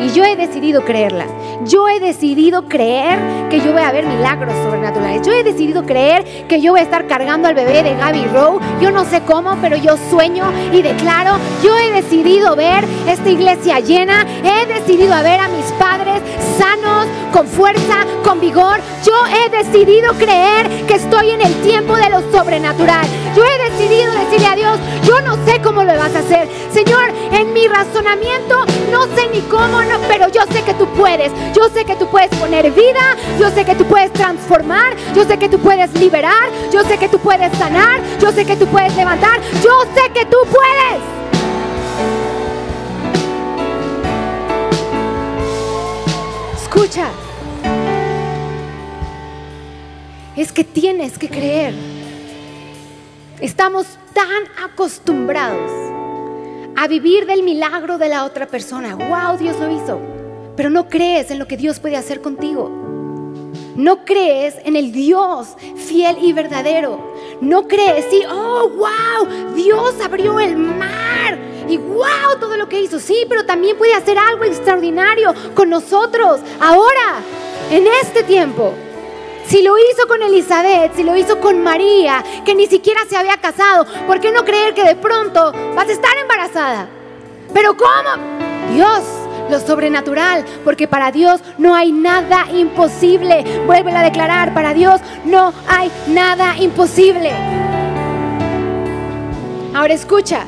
[0.00, 1.26] Y yo he decidido creerla.
[1.64, 3.18] Yo he decidido creer
[3.50, 5.26] que yo voy a ver milagros sobrenaturales.
[5.26, 8.60] Yo he decidido creer que yo voy a estar cargando al bebé de Gaby Rowe.
[8.80, 11.36] Yo no sé cómo, pero yo sueño y declaro.
[11.62, 14.24] Yo he decidido ver esta iglesia llena.
[14.44, 16.22] He decidido ver a mis padres
[16.58, 18.80] sanos, con fuerza, con vigor.
[19.04, 23.06] Yo he decidido creer que estoy en el tiempo de lo sobrenatural.
[23.36, 25.47] Yo he decidido decirle a Dios, yo no sé
[25.92, 26.48] lo vas a hacer.
[26.72, 31.32] Señor, en mi razonamiento no sé ni cómo, no, pero yo sé que tú puedes.
[31.54, 35.38] Yo sé que tú puedes poner vida, yo sé que tú puedes transformar, yo sé
[35.38, 38.94] que tú puedes liberar, yo sé que tú puedes sanar, yo sé que tú puedes
[38.96, 41.18] levantar, yo sé que tú puedes.
[46.62, 47.08] Escucha.
[50.36, 51.74] Es que tienes que creer.
[53.40, 53.86] Estamos
[54.18, 55.70] tan acostumbrados
[56.76, 58.96] a vivir del milagro de la otra persona.
[58.96, 60.18] Wow, Dios lo hizo
[60.58, 62.68] pero no crees en lo que Dios puede hacer contigo.
[63.76, 67.14] No crees en el Dios fiel y verdadero.
[67.40, 72.98] No crees, sí, oh, wow, Dios abrió el mar y wow, todo lo que hizo.
[72.98, 77.20] Sí, pero también puede hacer algo extraordinario con nosotros ahora,
[77.70, 78.74] en este tiempo.
[79.48, 83.38] Si lo hizo con Elizabeth, si lo hizo con María, que ni siquiera se había
[83.38, 86.86] casado, ¿por qué no creer que de pronto vas a estar embarazada?
[87.54, 88.10] Pero ¿cómo?
[88.74, 89.00] Dios,
[89.48, 93.62] lo sobrenatural, porque para Dios no hay nada imposible.
[93.64, 97.32] Vuelve a declarar, para Dios no hay nada imposible.
[99.74, 100.44] Ahora escucha.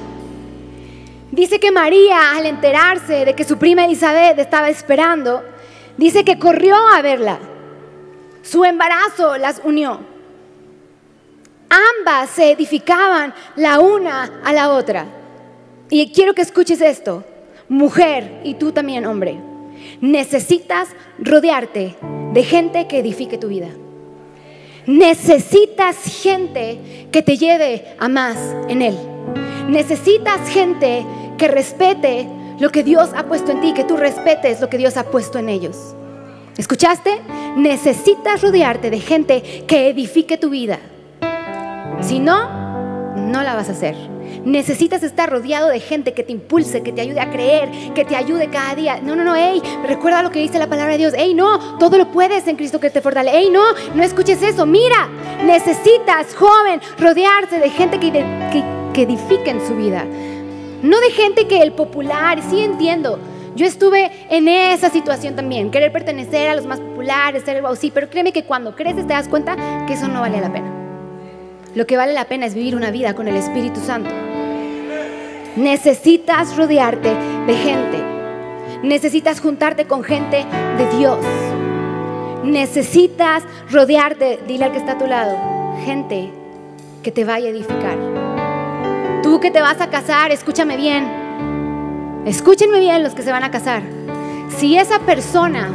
[1.31, 5.43] Dice que María, al enterarse de que su prima Elizabeth estaba esperando,
[5.97, 7.39] dice que corrió a verla.
[8.43, 10.01] Su embarazo las unió.
[11.69, 15.07] Ambas se edificaban la una a la otra.
[15.89, 17.25] Y quiero que escuches esto,
[17.69, 19.41] mujer y tú también hombre.
[20.01, 21.97] Necesitas rodearte
[22.33, 23.69] de gente que edifique tu vida.
[24.87, 28.37] Necesitas gente que te lleve a más
[28.69, 28.97] en Él.
[29.69, 31.05] Necesitas gente
[31.39, 34.97] que respete lo que Dios ha puesto en ti, que tú respetes lo que Dios
[34.97, 35.95] ha puesto en ellos.
[36.57, 37.21] ¿Escuchaste?
[37.57, 40.79] Necesitas rodearte de gente que edifique tu vida.
[42.01, 42.61] Si no,
[43.17, 43.97] no la vas a hacer.
[44.45, 48.17] Necesitas estar rodeado de gente que te impulse, que te ayude a creer, que te
[48.17, 49.01] ayude cada día.
[49.03, 51.15] No, no, no, hey, recuerda lo que dice la palabra de Dios.
[51.17, 53.37] Hey, no, todo lo puedes en Cristo que te fortalece.
[53.37, 54.67] Hey, no, no escuches eso.
[54.67, 55.09] Mira,
[55.45, 60.07] necesitas, joven, rodearse de gente que, que, que edifique en su vida.
[60.83, 63.19] No de gente que el popular, sí entiendo,
[63.57, 67.91] yo estuve en esa situación también, querer pertenecer a los más populares, ser el sí,
[67.93, 70.71] pero créeme que cuando creces te das cuenta que eso no vale la pena.
[71.75, 74.11] Lo que vale la pena es vivir una vida con el Espíritu Santo.
[75.57, 77.15] Necesitas rodearte
[77.47, 77.99] de gente.
[78.83, 80.45] Necesitas juntarte con gente
[80.79, 81.19] de Dios.
[82.45, 85.37] Necesitas rodearte, dile al que está a tu lado,
[85.85, 86.31] gente
[87.03, 87.99] que te vaya a edificar.
[89.23, 91.20] Tú que te vas a casar, escúchame bien,
[92.27, 93.83] Escúchenme bien los que se van a casar.
[94.59, 95.71] Si esa persona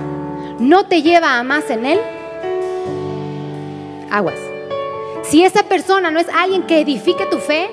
[0.59, 1.99] no te lleva a más en él,
[4.11, 4.37] aguas.
[5.23, 7.69] Si esa persona no es alguien que edifique tu fe,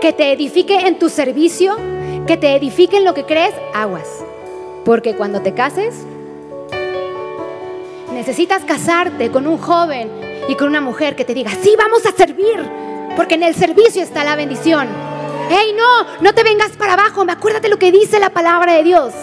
[0.00, 1.76] que te edifique en tu servicio,
[2.26, 4.24] que te edifique en lo que crees, aguas.
[4.84, 5.94] Porque cuando te cases,
[8.14, 10.10] necesitas casarte con un joven
[10.48, 12.64] y con una mujer que te diga, sí, vamos a servir,
[13.14, 14.88] porque en el servicio está la bendición.
[15.48, 17.24] Hey, no, no te vengas para abajo.
[17.24, 19.14] Me acuérdate lo que dice la palabra de Dios.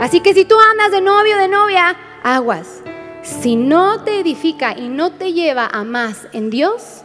[0.00, 2.82] Así que si tú andas de novio de novia, aguas.
[3.22, 7.02] Si no te edifica y no te lleva a más en Dios,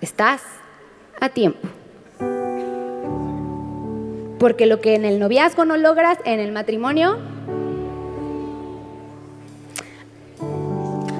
[0.00, 0.42] estás
[1.20, 1.68] a tiempo.
[4.38, 7.18] Porque lo que en el noviazgo no logras, en el matrimonio,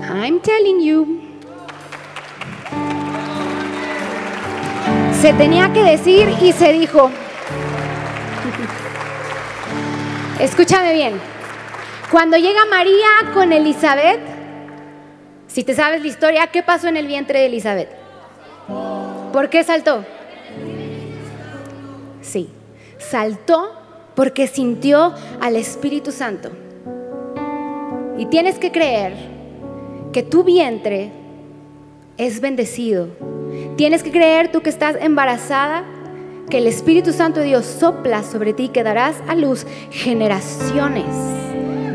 [0.03, 1.30] I'm telling you.
[5.21, 7.11] Se tenía que decir y se dijo.
[10.41, 11.21] Escúchame bien.
[12.11, 14.19] Cuando llega María con Elizabeth,
[15.47, 17.91] si te sabes la historia, ¿qué pasó en el vientre de Elizabeth?
[19.31, 20.07] ¿Por qué saltó?
[22.23, 22.49] Sí,
[22.97, 23.75] saltó
[24.15, 26.51] porque sintió al Espíritu Santo.
[28.17, 29.13] Y tienes que creer
[30.15, 31.13] que tu vientre
[32.17, 33.09] es bendecido
[33.81, 35.85] Tienes que creer tú que estás embarazada,
[36.51, 41.07] que el Espíritu Santo de Dios sopla sobre ti y que darás a luz generaciones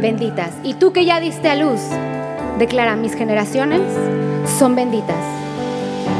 [0.02, 0.50] benditas.
[0.64, 1.80] Y tú que ya diste a luz,
[2.58, 3.82] declara, mis generaciones
[4.58, 5.16] son benditas.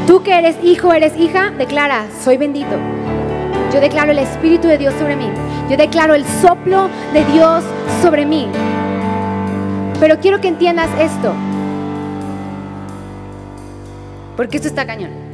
[0.06, 2.76] Tú que eres hijo, eres hija, declara, soy bendito.
[3.74, 5.28] Yo declaro el Espíritu de Dios sobre mí.
[5.68, 7.64] Yo declaro el soplo de Dios
[8.02, 8.46] sobre mí.
[9.98, 11.34] Pero quiero que entiendas esto.
[14.36, 15.25] Porque esto está cañón.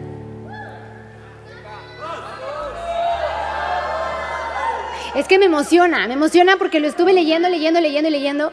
[5.15, 8.53] Es que me emociona, me emociona porque lo estuve leyendo, leyendo, leyendo y leyendo.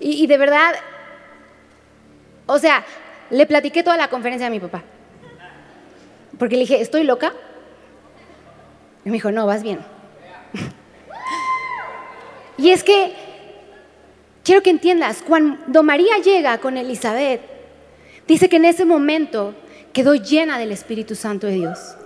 [0.00, 0.74] Y, de verdad,
[2.46, 2.84] o sea,
[3.30, 4.82] le platiqué toda la conferencia a mi papá.
[6.38, 7.32] Porque le dije, ¿estoy loca?
[9.04, 9.80] Y me dijo, no, vas bien.
[12.58, 13.14] y es que
[14.42, 17.40] quiero que entiendas, cuando María llega con Elizabeth,
[18.26, 19.54] dice que en ese momento
[19.94, 21.96] quedó llena del Espíritu Santo de Dios.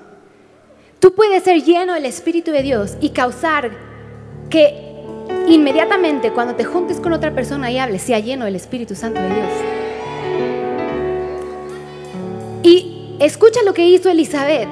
[1.01, 3.88] Tú puedes ser lleno del Espíritu de Dios y causar
[4.49, 4.89] que
[5.47, 9.29] inmediatamente cuando te juntes con otra persona y hables, sea lleno del Espíritu Santo de
[9.29, 9.49] Dios.
[12.63, 14.69] Y escucha lo que hizo Elizabeth,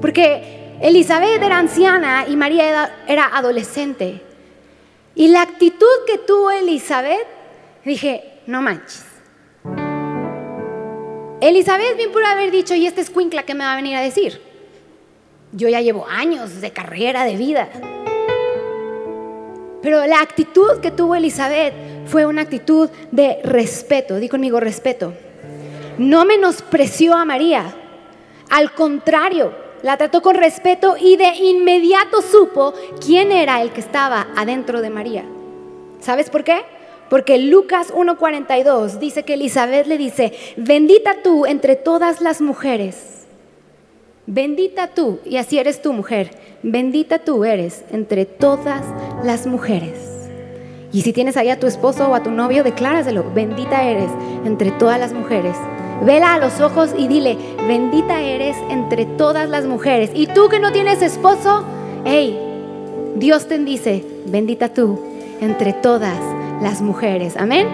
[0.00, 4.22] porque Elizabeth era anciana y María era adolescente.
[5.14, 7.26] Y la actitud que tuvo Elizabeth,
[7.84, 9.04] dije, no manches,
[11.40, 14.40] Elizabeth bien pudo haber dicho, ¿y este escuincla qué me va a venir a decir?
[15.52, 17.68] Yo ya llevo años de carrera, de vida.
[19.82, 21.74] Pero la actitud que tuvo Elizabeth
[22.06, 24.16] fue una actitud de respeto.
[24.16, 25.14] Di conmigo respeto.
[25.98, 27.74] No menospreció a María.
[28.50, 29.52] Al contrario,
[29.82, 32.74] la trató con respeto y de inmediato supo
[33.04, 35.24] quién era el que estaba adentro de María.
[36.00, 36.62] ¿Sabes por qué?
[37.08, 43.17] Porque Lucas 1.42 dice que Elizabeth le dice, bendita tú entre todas las mujeres.
[44.30, 48.82] Bendita tú, y así eres tu mujer, bendita tú eres entre todas
[49.24, 50.28] las mujeres.
[50.92, 54.10] Y si tienes ahí a tu esposo o a tu novio, decláraselo, bendita eres
[54.44, 55.56] entre todas las mujeres.
[56.04, 60.10] Vela a los ojos y dile, bendita eres entre todas las mujeres.
[60.12, 61.64] Y tú que no tienes esposo,
[62.04, 62.38] hey,
[63.16, 65.00] Dios te dice, bendita tú
[65.40, 66.20] entre todas
[66.60, 67.34] las mujeres.
[67.38, 67.66] Amén.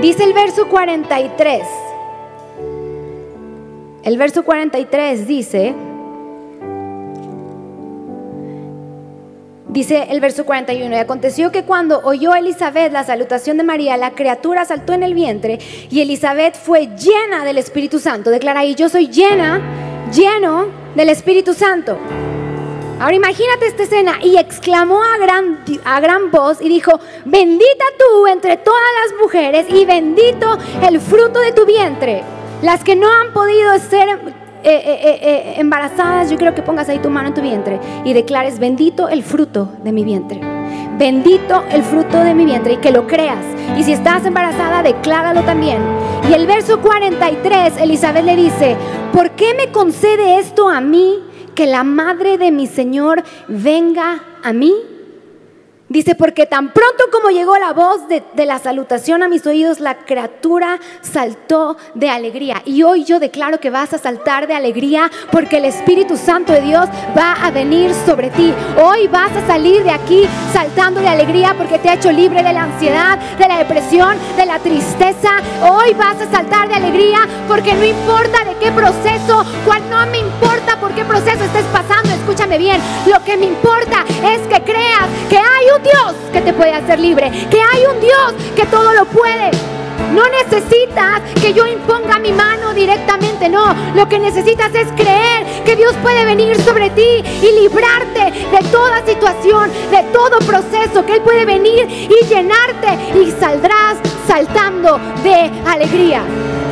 [0.00, 1.91] Dice el verso 43.
[4.04, 5.74] El verso 43 dice,
[9.68, 14.10] Dice el verso 41, y aconteció que cuando oyó Elizabeth la salutación de María, la
[14.10, 18.28] criatura saltó en el vientre y Elizabeth fue llena del Espíritu Santo.
[18.28, 19.62] Declara ahí, yo soy llena,
[20.12, 21.96] lleno del Espíritu Santo.
[23.00, 28.26] Ahora imagínate esta escena y exclamó a gran, a gran voz y dijo, bendita tú
[28.26, 32.22] entre todas las mujeres y bendito el fruto de tu vientre.
[32.62, 34.16] Las que no han podido ser eh,
[34.64, 38.58] eh, eh, embarazadas, yo quiero que pongas ahí tu mano en tu vientre y declares,
[38.58, 40.40] bendito el fruto de mi vientre.
[40.96, 43.44] Bendito el fruto de mi vientre y que lo creas.
[43.76, 45.82] Y si estás embarazada, decláralo también.
[46.30, 48.76] Y el verso 43, Elizabeth le dice,
[49.12, 51.18] ¿por qué me concede esto a mí?
[51.54, 54.72] que la madre de mi Señor venga a mí?
[55.92, 59.98] Dice, porque tan pronto como llegó la voz de, la salutación a mis oídos, la
[59.98, 62.62] criatura saltó de alegría.
[62.64, 66.62] Y hoy yo declaro que vas a saltar de alegría porque el Espíritu Santo de
[66.62, 68.54] Dios va a venir sobre ti.
[68.82, 72.54] Hoy vas a salir de aquí saltando de alegría porque te ha hecho libre de
[72.54, 75.42] la ansiedad, de la depresión, de la tristeza.
[75.60, 80.20] Hoy vas a saltar de alegría porque no importa de qué proceso, cual no me
[80.20, 82.80] importa por qué proceso estés pasando, escúchame bien.
[83.04, 86.98] Lo que me importa es que creas que hay un Dios que te puede hacer
[86.98, 89.50] libre, que hay un Dios que todo lo puede.
[90.14, 93.74] No necesitas que yo imponga mi mano directamente, no.
[93.94, 99.04] Lo que necesitas es creer que Dios puede venir sobre ti y librarte de toda
[99.06, 106.22] situación, de todo proceso, que Él puede venir y llenarte y saldrás saltando de alegría.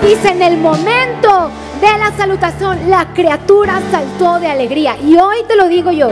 [0.04, 1.50] Dice en el momento
[1.80, 4.96] de la salutación, la criatura saltó de alegría.
[4.98, 6.08] Y hoy te lo digo yo,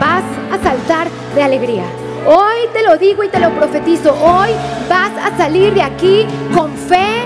[0.00, 1.84] vas a saltar de alegría.
[2.26, 4.14] Hoy te lo digo y te lo profetizo.
[4.14, 4.48] Hoy
[4.88, 7.24] vas a salir de aquí con fe,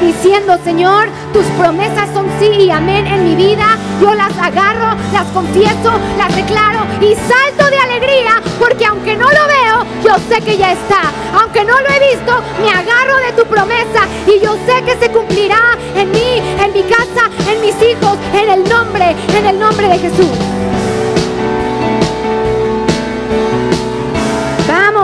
[0.00, 3.78] diciendo, Señor, tus promesas son sí y amén en mi vida.
[4.00, 9.46] Yo las agarro, las confieso, las declaro y salto de alegría porque aunque no lo
[9.46, 11.12] veo, yo sé que ya está.
[11.40, 15.12] Aunque no lo he visto, me agarro de tu promesa y yo sé que se
[15.12, 19.88] cumplirá en mí, en mi casa, en mis hijos, en el nombre, en el nombre
[19.88, 20.63] de Jesús.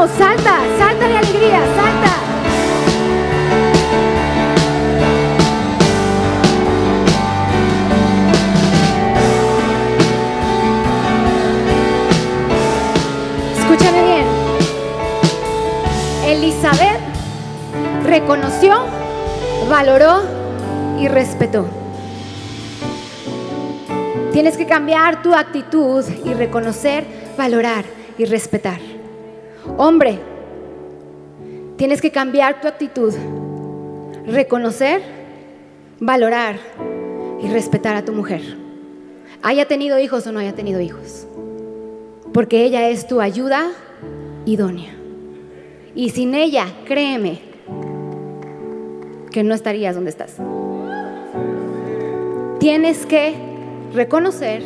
[0.08, 2.16] Salta, salta de alegría, salta.
[13.58, 14.26] Escúchame bien.
[16.24, 17.00] Elizabeth
[18.04, 18.86] reconoció,
[19.68, 20.22] valoró
[20.98, 21.66] y respetó.
[24.32, 27.04] Tienes que cambiar tu actitud y reconocer,
[27.36, 27.84] valorar
[28.16, 28.89] y respetar.
[29.76, 30.18] Hombre,
[31.76, 33.14] tienes que cambiar tu actitud,
[34.26, 35.02] reconocer,
[35.98, 36.56] valorar
[37.42, 38.42] y respetar a tu mujer.
[39.42, 41.26] Haya tenido hijos o no haya tenido hijos.
[42.32, 43.70] Porque ella es tu ayuda
[44.46, 44.94] idónea.
[45.94, 47.40] Y sin ella, créeme,
[49.30, 50.36] que no estarías donde estás.
[52.58, 53.34] Tienes que
[53.94, 54.62] reconocer,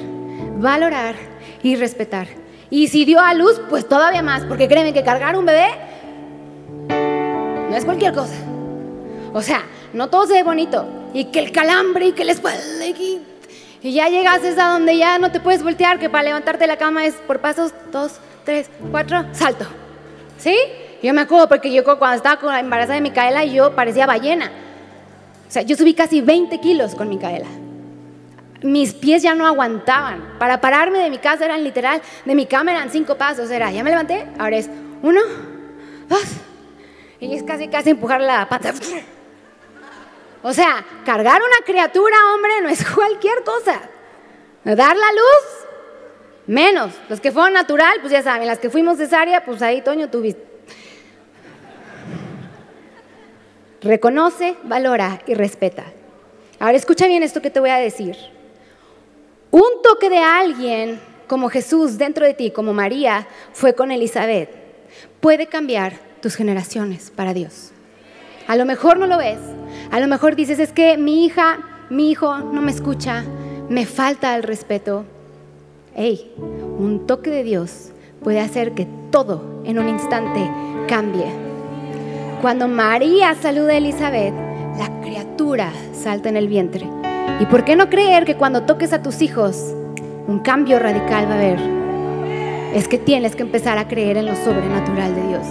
[0.59, 1.15] valorar
[1.63, 2.27] y respetar
[2.71, 5.69] y si dio a luz, pues todavía más, porque créeme que cargar un bebé
[6.89, 8.35] no es cualquier cosa.
[9.33, 10.87] O sea, no todo se ve bonito.
[11.13, 13.21] Y que el calambre y que la espalda y,
[13.83, 17.05] ya llegas a donde ya no te puedes voltear, que para levantarte de la cama
[17.05, 18.13] es por pasos, dos,
[18.45, 19.67] tres, cuatro, salto.
[20.39, 20.57] ¿Sí?
[21.03, 24.51] Yo me acuerdo porque yo cuando estaba con la embarazada de Micaela, yo parecía ballena.
[25.47, 27.49] O sea, yo subí casi 20 kilos con Micaela
[28.65, 30.37] mis pies ya no aguantaban.
[30.39, 33.51] Para pararme de mi casa eran literal, de mi cama eran cinco pasos.
[33.51, 34.71] Era, ya me levanté, ahora es
[35.03, 35.21] uno,
[36.09, 36.25] dos.
[37.21, 38.73] Y es casi, casi empujar la pata.
[40.43, 43.83] O sea, cargar una criatura, hombre, no es cualquier cosa.
[44.65, 45.67] Dar la luz,
[46.47, 46.95] menos.
[47.11, 50.43] Los que fueron natural, pues ya saben, las que fuimos cesárea, pues ahí, Toño, tuviste.
[53.83, 55.85] Reconoce, valora y respeta.
[56.59, 58.17] Ahora escucha bien esto que te voy a decir.
[59.55, 60.99] Un toque de alguien
[61.29, 64.51] como Jesús dentro de ti, como María fue con Elizabeth,
[65.21, 67.71] puede cambiar tus generaciones para Dios.
[68.49, 69.39] A lo mejor no lo ves,
[69.93, 73.25] a lo mejor dices, es que mi hija, mi hijo no me escucha,
[73.69, 75.05] me falta el respeto.
[75.95, 77.91] Hey, un toque de Dios
[78.25, 80.51] puede hacer que todo en un instante
[80.89, 81.31] cambie.
[82.43, 84.35] Cuando María saluda a Elizabeth,
[84.77, 86.89] la criatura salta en el vientre.
[87.41, 89.75] ¿Y por qué no creer que cuando toques a tus hijos,
[90.29, 91.59] un cambio radical va a haber?
[92.75, 95.43] Es que tienes que empezar a creer en lo sobrenatural de Dios.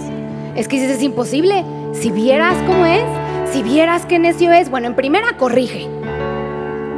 [0.56, 1.62] Es que dices, es imposible.
[1.92, 3.04] Si vieras cómo es,
[3.52, 5.88] si vieras qué necio es, bueno, en primera corrige.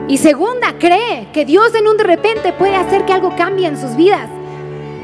[0.08, 3.76] Y segunda, cree que Dios en un de repente puede hacer que algo cambie en
[3.76, 4.28] sus vidas.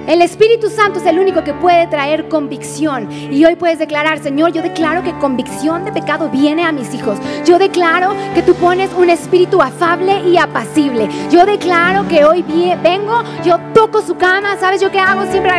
[0.06, 3.10] El Espíritu Santo es el único que puede traer convicción.
[3.10, 7.18] Y hoy puedes declarar, Señor, yo declaro que convicción de pecado viene a mis hijos.
[7.44, 11.08] Yo declaro que tú pones un espíritu afable y apacible.
[11.30, 12.42] Yo declaro que hoy
[12.82, 14.56] vengo, yo toco su cama.
[14.58, 15.52] ¿Sabes yo qué hago siempre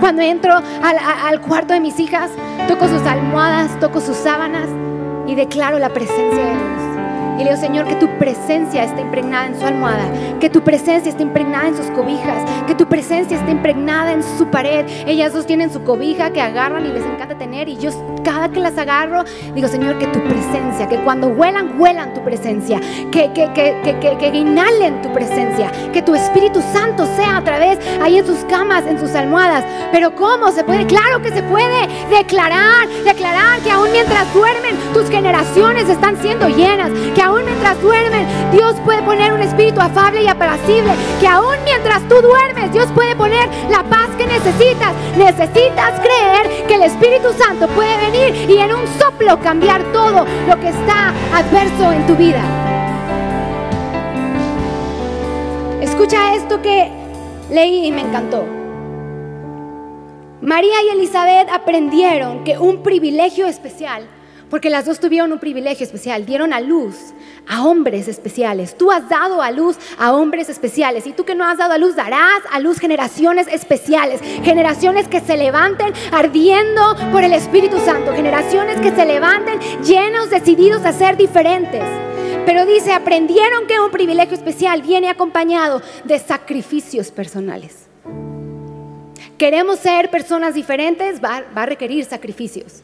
[0.00, 2.30] cuando entro al, al cuarto de mis hijas?
[2.68, 4.68] Toco sus almohadas, toco sus sábanas
[5.26, 6.89] y declaro la presencia de Dios.
[7.40, 10.04] Y le digo, Señor, que tu presencia esté impregnada en su almohada,
[10.40, 14.46] que tu presencia esté impregnada en sus cobijas, que tu presencia esté impregnada en su
[14.48, 14.84] pared.
[15.06, 17.70] Ellas dos tienen su cobija que agarran y les encanta tener.
[17.70, 17.90] Y yo
[18.22, 19.24] cada que las agarro,
[19.54, 22.78] digo, Señor, que tu presencia, que cuando huelan, huelan tu presencia,
[23.10, 28.18] que, que, que, que, inhalen tu presencia, que tu Espíritu Santo sea a través ahí
[28.18, 29.64] en sus camas, en sus almohadas.
[29.92, 30.86] Pero ¿cómo se puede?
[30.86, 36.90] Claro que se puede declarar, declarar que aún mientras duermen, tus generaciones están siendo llenas,
[37.14, 40.92] que mientras duermen, Dios puede poner un espíritu afable y apacible.
[41.20, 44.92] Que aún mientras tú duermes, Dios puede poner la paz que necesitas.
[45.16, 50.60] Necesitas creer que el Espíritu Santo puede venir y en un soplo cambiar todo lo
[50.60, 52.42] que está adverso en tu vida.
[55.80, 56.90] Escucha esto que
[57.50, 58.44] leí y me encantó.
[60.42, 64.08] María y Elizabeth aprendieron que un privilegio especial
[64.50, 66.96] porque las dos tuvieron un privilegio especial, dieron a luz
[67.48, 68.76] a hombres especiales.
[68.76, 71.78] Tú has dado a luz a hombres especiales y tú que no has dado a
[71.78, 78.12] luz darás a luz generaciones especiales, generaciones que se levanten ardiendo por el Espíritu Santo,
[78.12, 81.84] generaciones que se levanten llenos, decididos a ser diferentes.
[82.44, 87.86] Pero dice, aprendieron que un privilegio especial viene acompañado de sacrificios personales.
[89.38, 92.82] Queremos ser personas diferentes, va, va a requerir sacrificios.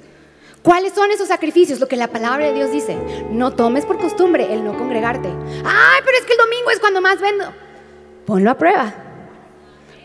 [0.66, 1.78] ¿Cuáles son esos sacrificios?
[1.78, 2.98] Lo que la palabra de Dios dice.
[3.30, 5.28] No tomes por costumbre el no congregarte.
[5.64, 7.52] Ay, pero es que el domingo es cuando más vendo.
[8.26, 8.92] Ponlo a prueba.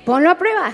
[0.06, 0.72] Ponlo a prueba.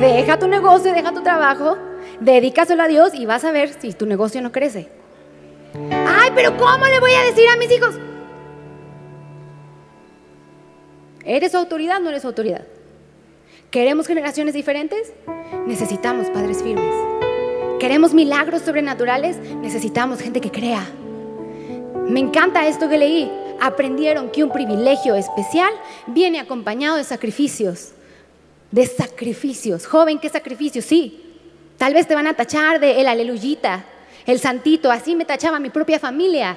[0.00, 1.76] Deja tu negocio, deja tu trabajo,
[2.20, 4.88] dedícaselo a Dios y vas a ver si tu negocio no crece.
[5.90, 7.96] Ay, pero ¿cómo le voy a decir a mis hijos?
[11.22, 12.66] ¿Eres autoridad o no eres autoridad?
[13.70, 15.12] ¿Queremos generaciones diferentes?
[15.66, 17.15] Necesitamos padres firmes.
[17.78, 19.36] ¿Queremos milagros sobrenaturales?
[19.60, 20.88] Necesitamos gente que crea.
[22.08, 23.30] Me encanta esto que leí.
[23.60, 25.70] Aprendieron que un privilegio especial
[26.06, 27.92] viene acompañado de sacrificios.
[28.70, 29.86] De sacrificios.
[29.86, 30.86] Joven, ¿qué sacrificios?
[30.86, 31.22] Sí.
[31.76, 33.84] Tal vez te van a tachar de el aleluyita,
[34.24, 34.90] el santito.
[34.90, 36.56] Así me tachaba mi propia familia.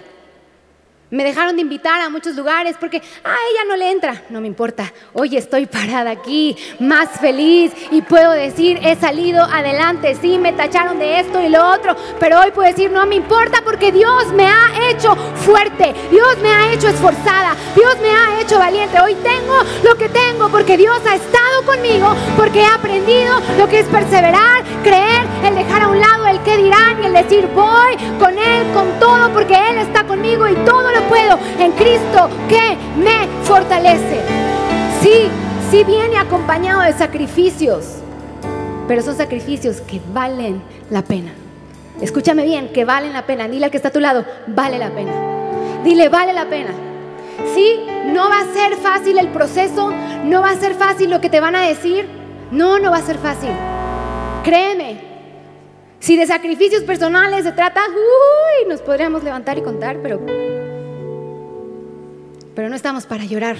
[1.11, 4.21] Me dejaron de invitar a muchos lugares porque a ella no le entra.
[4.29, 4.93] No me importa.
[5.13, 10.15] Hoy estoy parada aquí, más feliz y puedo decir, he salido adelante.
[10.21, 13.61] Sí, me tacharon de esto y lo otro, pero hoy puedo decir, no me importa
[13.63, 15.95] porque Dios me ha hecho fuerte.
[16.11, 17.55] Dios me ha hecho esforzada.
[17.75, 18.99] Dios me ha hecho valiente.
[18.99, 22.65] Hoy tengo lo que tengo porque Dios ha estado conmigo, porque he
[23.57, 27.13] lo que es perseverar, creer, el dejar a un lado el que dirán y el
[27.13, 31.71] decir, voy con Él, con todo, porque Él está conmigo y todo lo puedo en
[31.73, 34.21] Cristo que me fortalece.
[35.01, 35.29] Sí,
[35.69, 37.97] sí viene acompañado de sacrificios,
[38.87, 41.31] pero son sacrificios que valen la pena.
[42.01, 43.47] Escúchame bien, que valen la pena.
[43.47, 45.11] Dile al que está a tu lado, vale la pena.
[45.83, 46.71] Dile, vale la pena.
[47.53, 47.79] Sí,
[48.13, 49.91] no va a ser fácil el proceso,
[50.25, 52.18] no va a ser fácil lo que te van a decir.
[52.51, 53.51] No, no va a ser fácil.
[54.43, 55.01] Créeme,
[55.99, 60.19] si de sacrificios personales se trata, uy, nos podríamos levantar y contar, pero
[62.59, 63.55] pero no estamos para llorar.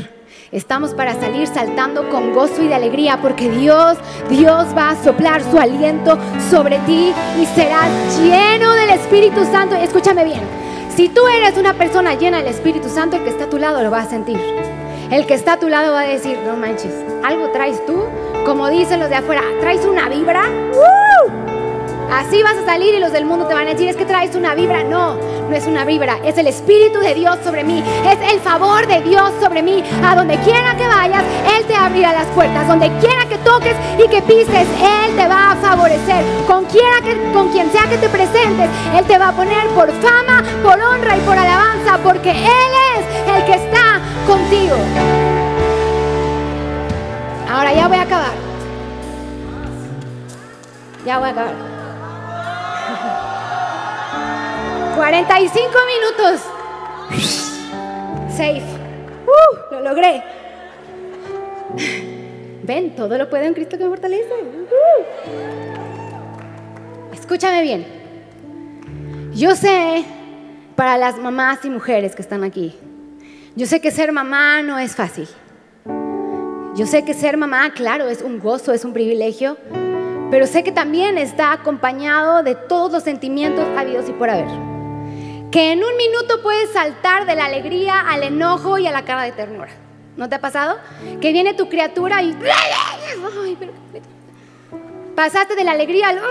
[0.51, 3.97] Estamos para salir saltando con gozo y de alegría porque Dios,
[4.29, 6.17] Dios va a soplar su aliento
[6.49, 9.77] sobre ti y serás lleno del Espíritu Santo.
[9.77, 10.41] Escúchame bien.
[10.93, 13.81] Si tú eres una persona llena del Espíritu Santo, el que está a tu lado
[13.81, 14.37] lo va a sentir.
[15.11, 18.03] El que está a tu lado va a decir, no manches, algo traes tú,
[18.45, 20.43] como dicen los de afuera, traes una vibra.
[22.11, 24.35] Así vas a salir y los del mundo te van a decir, es que traes
[24.35, 24.83] una vibra.
[24.83, 25.15] No,
[25.47, 29.01] no es una vibra, es el Espíritu de Dios sobre mí, es el favor de
[29.01, 29.83] Dios sobre mí.
[30.03, 31.23] A donde quiera que vayas,
[31.55, 32.67] Él te abrirá las puertas.
[32.67, 36.23] Donde quiera que toques y que pises, Él te va a favorecer.
[36.47, 39.91] Con, quiera que, con quien sea que te presentes, Él te va a poner por
[40.01, 44.75] fama, por honra y por alabanza, porque Él es el que está contigo.
[47.49, 48.33] Ahora ya voy a acabar.
[51.03, 51.55] Ya voy a acabar.
[54.95, 56.41] 45 minutos.
[58.29, 58.61] Safe.
[59.25, 60.23] Uh, lo logré.
[62.63, 64.29] Ven, todo lo puedo en Cristo que me fortalece.
[64.31, 65.03] Uh.
[67.13, 67.87] Escúchame bien.
[69.33, 70.05] Yo sé,
[70.75, 72.75] para las mamás y mujeres que están aquí,
[73.55, 75.27] yo sé que ser mamá no es fácil.
[76.79, 79.57] Yo sé que ser mamá, claro, es un gozo, es un privilegio,
[80.31, 84.47] pero sé que también está acompañado de todos los sentimientos habidos y por haber
[85.51, 89.23] que en un minuto puedes saltar de la alegría al enojo y a la cara
[89.23, 89.67] de ternura.
[90.15, 90.77] ¿No te ha pasado?
[91.19, 92.33] Que viene tu criatura y...
[95.17, 96.21] Pasaste de la alegría al...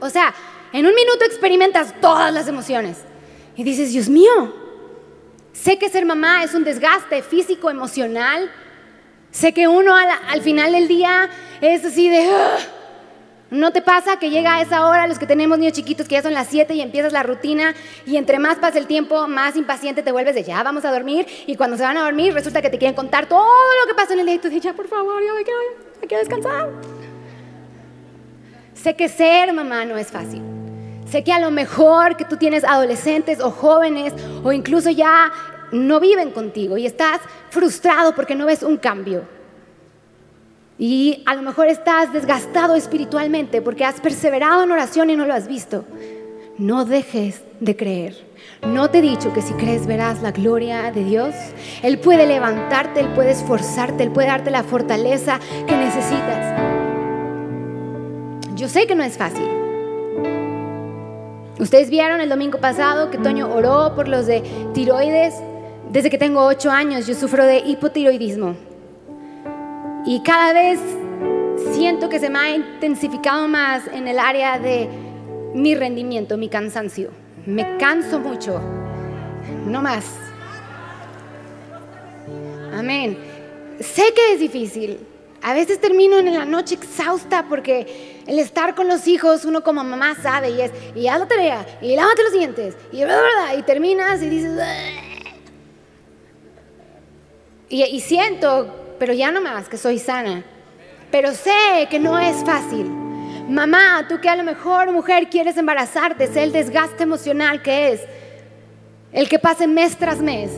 [0.00, 0.32] O sea,
[0.72, 2.96] en un minuto experimentas todas las emociones.
[3.56, 4.54] Y dices, Dios mío,
[5.52, 8.50] sé que ser mamá es un desgaste físico, emocional.
[9.34, 11.28] Sé que uno al, final del día
[11.60, 12.30] es así de...
[13.50, 16.22] ¿No te pasa que llega a esa hora los que tenemos niños chiquitos que ya
[16.22, 17.74] son las 7 y empiezas la rutina
[18.06, 21.26] y entre más pasa el tiempo, más impaciente te vuelves de ya vamos a dormir
[21.46, 23.44] y cuando se van a dormir resulta que te quieren contar todo
[23.80, 25.58] lo que pasó en el día y tú dices ya por favor, ya me quiero,
[26.00, 26.70] me quiero descansar.
[28.72, 30.42] Sé que ser mamá no es fácil.
[31.10, 34.14] Sé que a lo mejor que tú tienes adolescentes o jóvenes
[34.44, 35.32] o incluso ya
[35.72, 39.22] no viven contigo y estás frustrado porque no ves un cambio.
[40.78, 45.34] Y a lo mejor estás desgastado espiritualmente porque has perseverado en oración y no lo
[45.34, 45.84] has visto.
[46.58, 48.26] No dejes de creer.
[48.66, 51.34] ¿No te he dicho que si crees verás la gloria de Dios?
[51.82, 56.60] Él puede levantarte, Él puede esforzarte, Él puede darte la fortaleza que necesitas.
[58.56, 59.48] Yo sé que no es fácil.
[61.58, 64.42] Ustedes vieron el domingo pasado que Toño oró por los de
[64.74, 65.34] tiroides.
[65.94, 68.56] Desde que tengo ocho años yo sufro de hipotiroidismo.
[70.04, 70.80] Y cada vez
[71.72, 74.88] siento que se me ha intensificado más en el área de
[75.54, 77.10] mi rendimiento, mi cansancio.
[77.46, 78.60] Me canso mucho,
[79.66, 80.04] no más.
[82.76, 83.16] Amén.
[83.78, 84.98] Sé que es difícil.
[85.42, 89.84] A veces termino en la noche exhausta porque el estar con los hijos, uno como
[89.84, 94.22] mamá sabe y es, y haz la tarea, y lávate los dientes, y y terminas
[94.22, 94.58] y dices,
[97.82, 100.44] y, siento pero ya no más, que soy sana.
[101.10, 102.88] Pero sé que no es fácil.
[103.48, 108.00] Mamá, tú que a lo mejor mujer quieres embarazarte, sé el desgaste emocional que es
[109.12, 110.50] el que pase mes tras mes,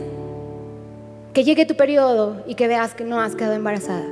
[1.33, 4.05] que llegue tu periodo y que veas que no has quedado embarazada.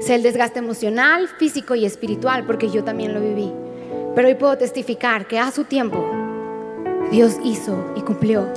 [0.00, 3.50] Sé el desgaste emocional, físico y espiritual, porque yo también lo viví.
[4.14, 6.04] Pero hoy puedo testificar que a su tiempo
[7.10, 8.48] Dios hizo y cumplió.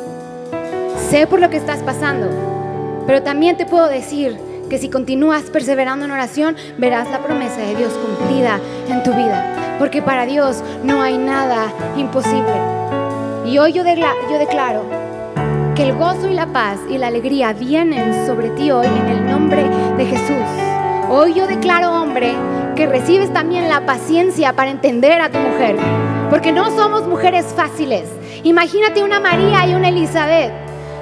[1.10, 2.28] Sé por lo que estás pasando,
[3.12, 4.40] pero también te puedo decir
[4.70, 8.58] que si continúas perseverando en oración, verás la promesa de Dios cumplida
[8.88, 9.76] en tu vida.
[9.80, 12.54] Porque para Dios no hay nada imposible.
[13.46, 14.86] Y hoy yo, yo declaro
[15.76, 19.28] que el gozo y la paz y la alegría vienen sobre ti hoy en el
[19.30, 20.48] nombre de Jesús.
[21.10, 22.32] Hoy yo declaro, hombre,
[22.78, 25.76] que recibes también la paciencia para entender a tu mujer.
[26.30, 28.08] Porque no somos mujeres fáciles.
[28.46, 30.54] Imagínate una María y una Elizabeth.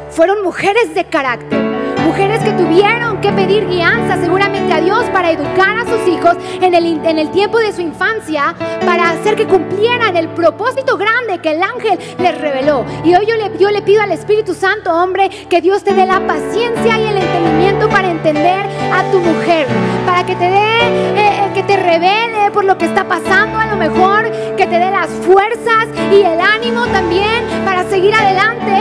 [0.10, 1.69] Fueron mujeres de carácter
[2.00, 6.74] mujeres que tuvieron que pedir guianza seguramente a Dios para educar a sus hijos en
[6.74, 11.52] el, en el tiempo de su infancia, para hacer que cumplieran el propósito grande que
[11.52, 12.86] el ángel les reveló.
[13.04, 16.06] Y hoy yo le, yo le pido al Espíritu Santo, hombre, que Dios te dé
[16.06, 19.68] la paciencia y el entendimiento para entender a tu mujer,
[20.06, 23.68] para que te dé, eh, eh, que te revele por lo que está pasando a
[23.68, 28.79] lo mejor, que te dé las fuerzas y el ánimo también para seguir adelante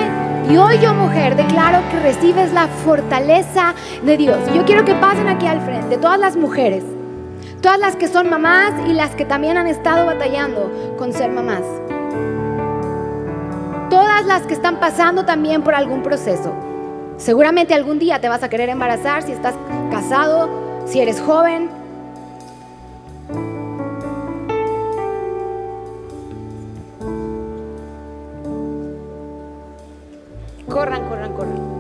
[0.51, 4.39] y hoy yo mujer declaro que recibes la fortaleza de Dios.
[4.55, 6.85] Yo quiero que pasen aquí al frente, todas las mujeres,
[7.61, 11.63] todas las que son mamás y las que también han estado batallando con ser mamás.
[13.91, 16.55] Todas las que están pasando también por algún proceso.
[17.19, 19.55] Seguramente algún día te vas a querer embarazar si estás
[19.91, 20.49] casado,
[20.87, 21.69] si eres joven,
[30.69, 31.79] Corran, corran, corran.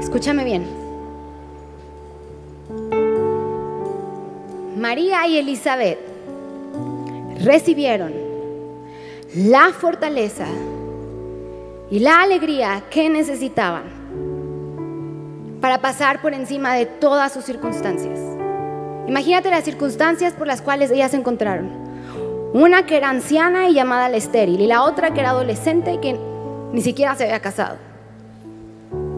[0.00, 0.66] Escúchame bien.
[4.76, 5.98] María y Elizabeth
[7.44, 8.12] recibieron
[9.34, 10.46] la fortaleza
[11.90, 14.01] y la alegría que necesitaban
[15.62, 18.18] para pasar por encima de todas sus circunstancias.
[19.06, 21.70] Imagínate las circunstancias por las cuales ellas se encontraron.
[22.52, 25.98] Una que era anciana y llamada la estéril y la otra que era adolescente y
[25.98, 26.18] que
[26.72, 27.76] ni siquiera se había casado.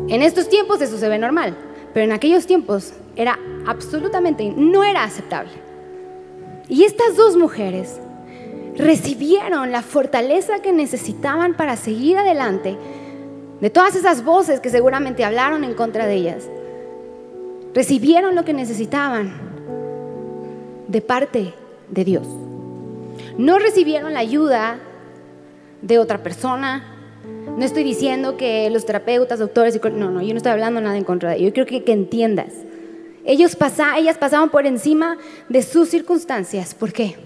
[0.09, 1.57] En estos tiempos eso se ve normal,
[1.95, 5.53] pero en aquellos tiempos era absolutamente, no era aceptable.
[6.69, 8.01] Y estas dos mujeres
[8.77, 12.77] recibieron la fortaleza que necesitaban para seguir adelante
[13.61, 16.49] de todas esas voces que seguramente hablaron en contra de ellas.
[17.73, 19.33] Recibieron lo que necesitaban
[20.89, 21.55] de parte
[21.89, 22.27] de Dios.
[23.39, 24.79] No recibieron la ayuda
[25.83, 26.85] de otra persona.
[27.47, 31.05] No estoy diciendo que los terapeutas, doctores, no, no, yo no estoy hablando nada en
[31.05, 31.49] contra de ellos.
[31.49, 32.53] Yo creo que, que entiendas.
[33.25, 33.57] Ellos
[33.97, 35.17] ellas pasaban por encima
[35.49, 36.75] de sus circunstancias.
[36.75, 37.17] ¿Por qué?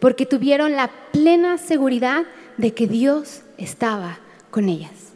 [0.00, 2.24] porque tuvieron la plena seguridad
[2.56, 4.18] de que Dios estaba
[4.50, 5.12] con ellas.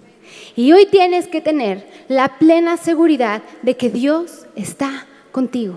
[0.56, 5.76] Y hoy tienes que tener la plena seguridad de que Dios está contigo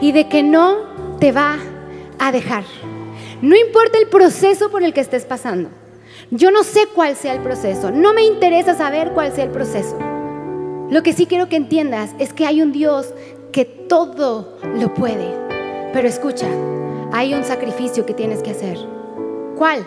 [0.00, 1.58] y de que no te va
[2.18, 2.64] a dejar.
[3.40, 5.70] No importa el proceso por el que estés pasando.
[6.30, 7.90] Yo no sé cuál sea el proceso.
[7.90, 9.98] No me interesa saber cuál sea el proceso.
[10.90, 13.12] Lo que sí quiero que entiendas es que hay un Dios
[13.52, 15.34] que todo lo puede.
[15.92, 16.48] Pero escucha,
[17.12, 18.78] hay un sacrificio que tienes que hacer.
[19.56, 19.86] ¿Cuál?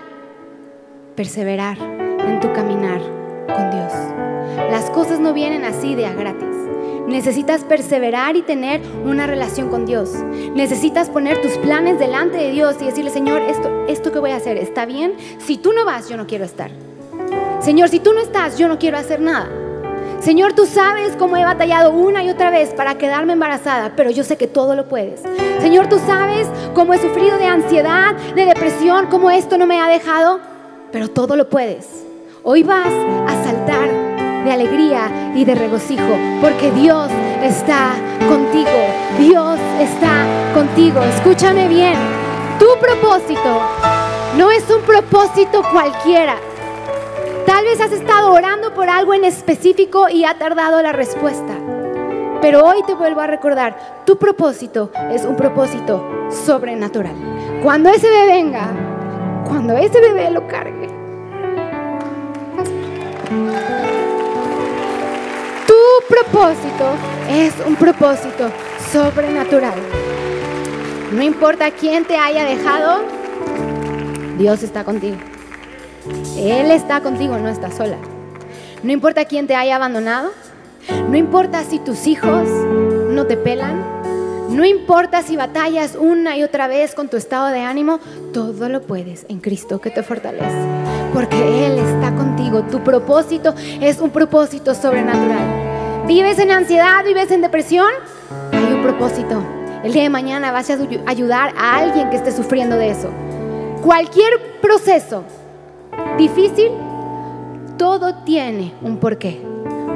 [1.15, 1.96] Perseverar
[2.27, 3.01] en tu caminar
[3.47, 3.93] con Dios.
[4.69, 6.55] Las cosas no vienen así de a gratis.
[7.07, 10.11] Necesitas perseverar y tener una relación con Dios.
[10.53, 14.35] Necesitas poner tus planes delante de Dios y decirle, Señor, esto, esto que voy a
[14.35, 15.13] hacer, ¿está bien?
[15.39, 16.69] Si tú no vas, yo no quiero estar.
[17.61, 19.47] Señor, si tú no estás, yo no quiero hacer nada.
[20.19, 24.23] Señor, tú sabes cómo he batallado una y otra vez para quedarme embarazada, pero yo
[24.23, 25.21] sé que todo lo puedes.
[25.61, 29.87] Señor, tú sabes cómo he sufrido de ansiedad, de depresión, cómo esto no me ha
[29.87, 30.39] dejado,
[30.91, 32.06] pero todo lo puedes.
[32.49, 33.89] Hoy vas a saltar
[34.45, 37.11] de alegría y de regocijo, porque Dios
[37.43, 37.91] está
[38.25, 38.69] contigo.
[39.19, 41.01] Dios está contigo.
[41.01, 41.95] Escúchame bien.
[42.57, 43.59] Tu propósito
[44.37, 46.37] no es un propósito cualquiera.
[47.45, 51.53] Tal vez has estado orando por algo en específico y ha tardado la respuesta.
[52.41, 57.59] Pero hoy te vuelvo a recordar, tu propósito es un propósito sobrenatural.
[57.61, 58.69] Cuando ese bebé venga,
[59.45, 60.96] cuando ese bebé lo cargue,
[65.67, 65.75] tu
[66.07, 66.95] propósito
[67.29, 68.49] es un propósito
[68.91, 69.75] sobrenatural.
[71.11, 73.03] No importa quién te haya dejado,
[74.37, 75.17] Dios está contigo.
[76.37, 77.97] Él está contigo, no estás sola.
[78.83, 80.31] No importa quién te haya abandonado,
[81.09, 82.47] no importa si tus hijos
[83.09, 83.83] no te pelan,
[84.49, 87.99] no importa si batallas una y otra vez con tu estado de ánimo,
[88.33, 90.76] todo lo puedes en Cristo que te fortalece.
[91.13, 92.63] Porque Él está contigo.
[92.63, 96.05] Tu propósito es un propósito sobrenatural.
[96.07, 97.03] ¿Vives en ansiedad?
[97.03, 97.89] ¿Vives en depresión?
[98.51, 99.41] Hay un propósito.
[99.83, 103.09] El día de mañana vas a ayudar a alguien que esté sufriendo de eso.
[103.81, 105.23] Cualquier proceso
[106.17, 106.71] difícil,
[107.77, 109.41] todo tiene un porqué.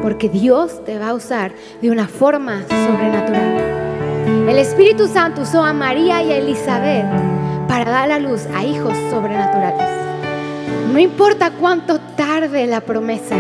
[0.02, 1.52] Porque Dios te va a usar
[1.82, 4.50] de una forma sobrenatural.
[4.50, 7.06] El Espíritu Santo usó a María y a Elizabeth
[7.68, 10.11] para dar a luz a hijos sobrenaturales.
[10.92, 13.36] No importa cuánto tarde la promesa,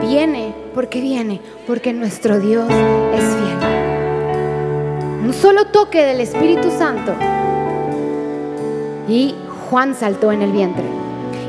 [0.00, 3.58] viene porque viene, porque nuestro Dios es fiel.
[5.24, 7.14] Un solo toque del Espíritu Santo
[9.08, 9.34] y
[9.70, 10.84] Juan saltó en el vientre.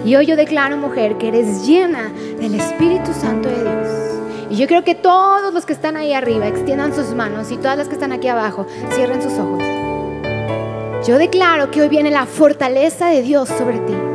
[0.06, 3.88] Y hoy yo declaro, mujer, que eres llena del Espíritu Santo de Dios.
[4.50, 7.78] Y yo creo que todos los que están ahí arriba extiendan sus manos y todas
[7.78, 9.62] las que están aquí abajo cierren sus ojos.
[11.08, 14.09] Yo declaro que hoy viene la fortaleza de Dios sobre ti.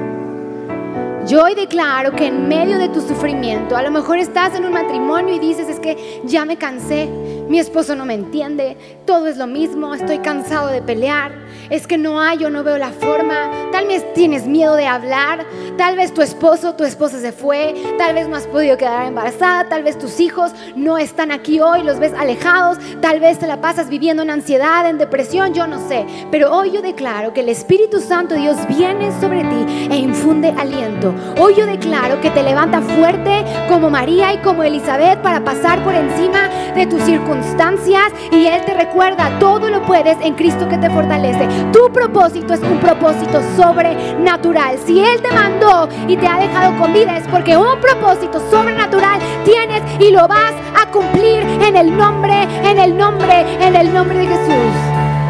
[1.26, 4.74] Yo hoy declaro que en medio de tu sufrimiento, a lo mejor estás en un
[4.74, 7.08] matrimonio y dices, es que ya me cansé,
[7.48, 11.32] mi esposo no me entiende, todo es lo mismo, estoy cansado de pelear,
[11.70, 15.46] es que no hay, yo no veo la forma, tal vez tienes miedo de hablar,
[15.78, 19.68] tal vez tu esposo, tu esposa se fue, tal vez no has podido quedar embarazada,
[19.68, 23.60] tal vez tus hijos no están aquí hoy, los ves alejados, tal vez te la
[23.60, 27.48] pasas viviendo en ansiedad, en depresión, yo no sé, pero hoy yo declaro que el
[27.48, 31.14] Espíritu Santo Dios viene sobre ti e infunde de aliento.
[31.38, 35.94] Hoy yo declaro que te levanta fuerte como María y como Elizabeth para pasar por
[35.94, 38.12] encima de tus circunstancias.
[38.30, 41.48] Y Él te recuerda, todo lo puedes en Cristo que te fortalece.
[41.72, 44.78] Tu propósito es un propósito sobrenatural.
[44.84, 49.20] Si Él te mandó y te ha dejado con vida es porque un propósito sobrenatural
[49.44, 54.18] tienes y lo vas a cumplir en el nombre, en el nombre, en el nombre
[54.18, 54.74] de Jesús.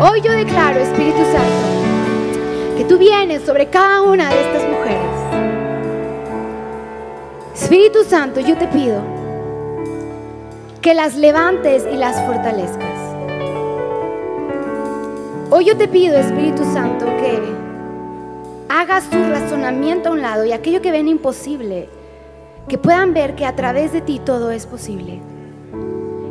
[0.01, 5.15] Hoy yo declaro, Espíritu Santo, que tú vienes sobre cada una de estas mujeres.
[7.55, 9.01] Espíritu Santo, yo te pido
[10.81, 12.94] que las levantes y las fortalezcas.
[15.57, 17.41] Hoy yo te pido, Espíritu Santo, que
[18.69, 21.89] hagas tu razonamiento a un lado y aquello que ven imposible,
[22.67, 25.21] que puedan ver que a través de ti todo es posible.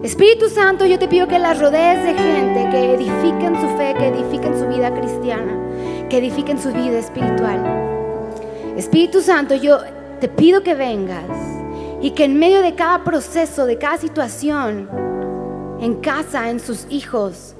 [0.03, 4.09] Espíritu Santo, yo te pido que las rodees de gente que edifiquen su fe, que
[4.09, 5.57] edifiquen su vida cristiana,
[6.09, 7.63] que edifiquen su vida espiritual.
[8.75, 9.77] Espíritu Santo, yo
[10.19, 11.23] te pido que vengas
[12.01, 14.89] y que en medio de cada proceso, de cada situación,
[15.79, 17.55] en casa, en sus hijos,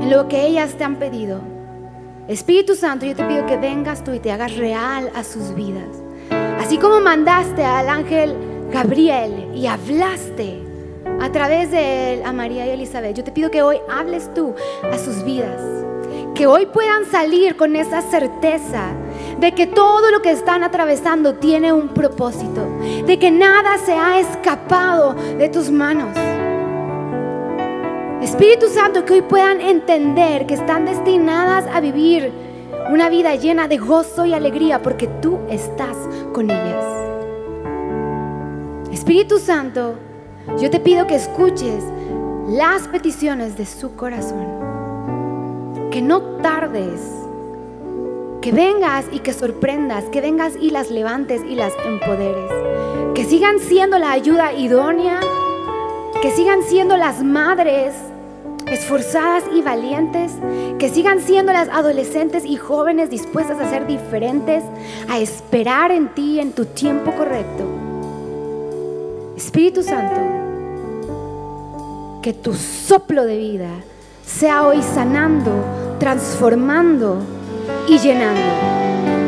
[0.00, 1.40] en lo que ellas te han pedido,
[2.28, 5.88] Espíritu Santo, yo te pido que vengas tú y te hagas real a sus vidas.
[6.60, 8.36] Así como mandaste al ángel
[8.72, 10.62] Gabriel y hablaste
[11.20, 13.16] a través de él a María y Elizabeth.
[13.16, 14.54] Yo te pido que hoy hables tú
[14.90, 15.60] a sus vidas.
[16.34, 18.84] Que hoy puedan salir con esa certeza
[19.38, 22.66] de que todo lo que están atravesando tiene un propósito.
[23.04, 26.16] De que nada se ha escapado de tus manos.
[28.22, 32.30] Espíritu Santo, que hoy puedan entender que están destinadas a vivir
[32.88, 35.96] una vida llena de gozo y alegría porque tú estás
[36.32, 36.84] con ellas.
[38.92, 39.96] Espíritu Santo,
[40.60, 41.82] yo te pido que escuches
[42.46, 44.46] las peticiones de su corazón.
[45.90, 47.00] Que no tardes.
[48.40, 50.04] Que vengas y que sorprendas.
[50.04, 52.52] Que vengas y las levantes y las empoderes.
[53.14, 55.18] Que sigan siendo la ayuda idónea.
[56.20, 58.11] Que sigan siendo las madres
[58.72, 60.32] esforzadas y valientes,
[60.78, 64.64] que sigan siendo las adolescentes y jóvenes dispuestas a ser diferentes,
[65.08, 67.64] a esperar en ti en tu tiempo correcto.
[69.36, 70.20] Espíritu Santo,
[72.22, 73.70] que tu soplo de vida
[74.24, 75.50] sea hoy sanando,
[75.98, 77.18] transformando
[77.88, 78.40] y llenando.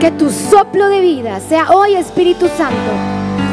[0.00, 2.92] Que tu soplo de vida sea hoy, Espíritu Santo,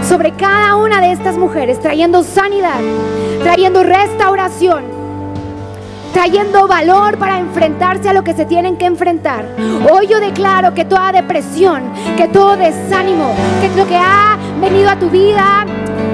[0.08, 2.82] sobre cada una de estas mujeres, trayendo sanidad,
[3.42, 5.01] trayendo restauración,
[6.12, 9.45] trayendo valor para enfrentarse a lo que se tienen que enfrentar.
[9.91, 11.84] Hoy yo declaro que toda depresión,
[12.18, 15.66] que todo desánimo, que lo que ha venido a tu vida,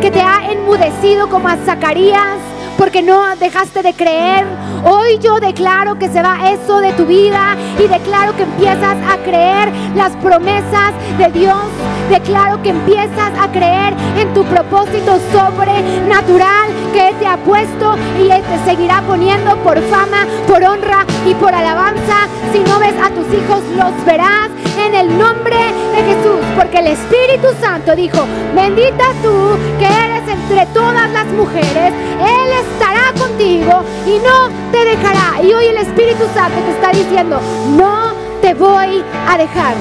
[0.02, 2.38] que te ha enmudecido como a Zacarías,
[2.78, 4.46] porque no dejaste de creer.
[4.86, 9.18] Hoy yo declaro que se va eso de tu vida y declaro que empiezas a
[9.24, 11.66] creer las promesas de Dios.
[12.10, 18.30] Declaro que empiezas a creer en tu propósito sobrenatural que Él te ha puesto y
[18.30, 22.28] Él te seguirá poniendo por fama, por honra y por alabanza.
[22.54, 24.50] Si no ves a tus hijos, los verás
[24.86, 28.26] en el nombre de Jesús, porque el Espíritu Santo dijo,
[28.56, 35.42] bendita tú que eres entre todas las mujeres, Él estará contigo y no te dejará.
[35.44, 37.40] Y hoy el Espíritu Santo te está diciendo,
[37.78, 39.76] no te voy a dejar.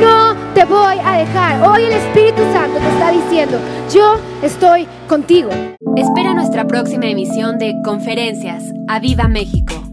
[0.00, 1.66] No te voy a dejar.
[1.66, 3.58] Hoy el Espíritu Santo te está diciendo,
[3.90, 5.50] yo estoy contigo.
[5.96, 8.64] Espera nuestra próxima emisión de Conferencias.
[8.86, 9.87] ¡A Viva México!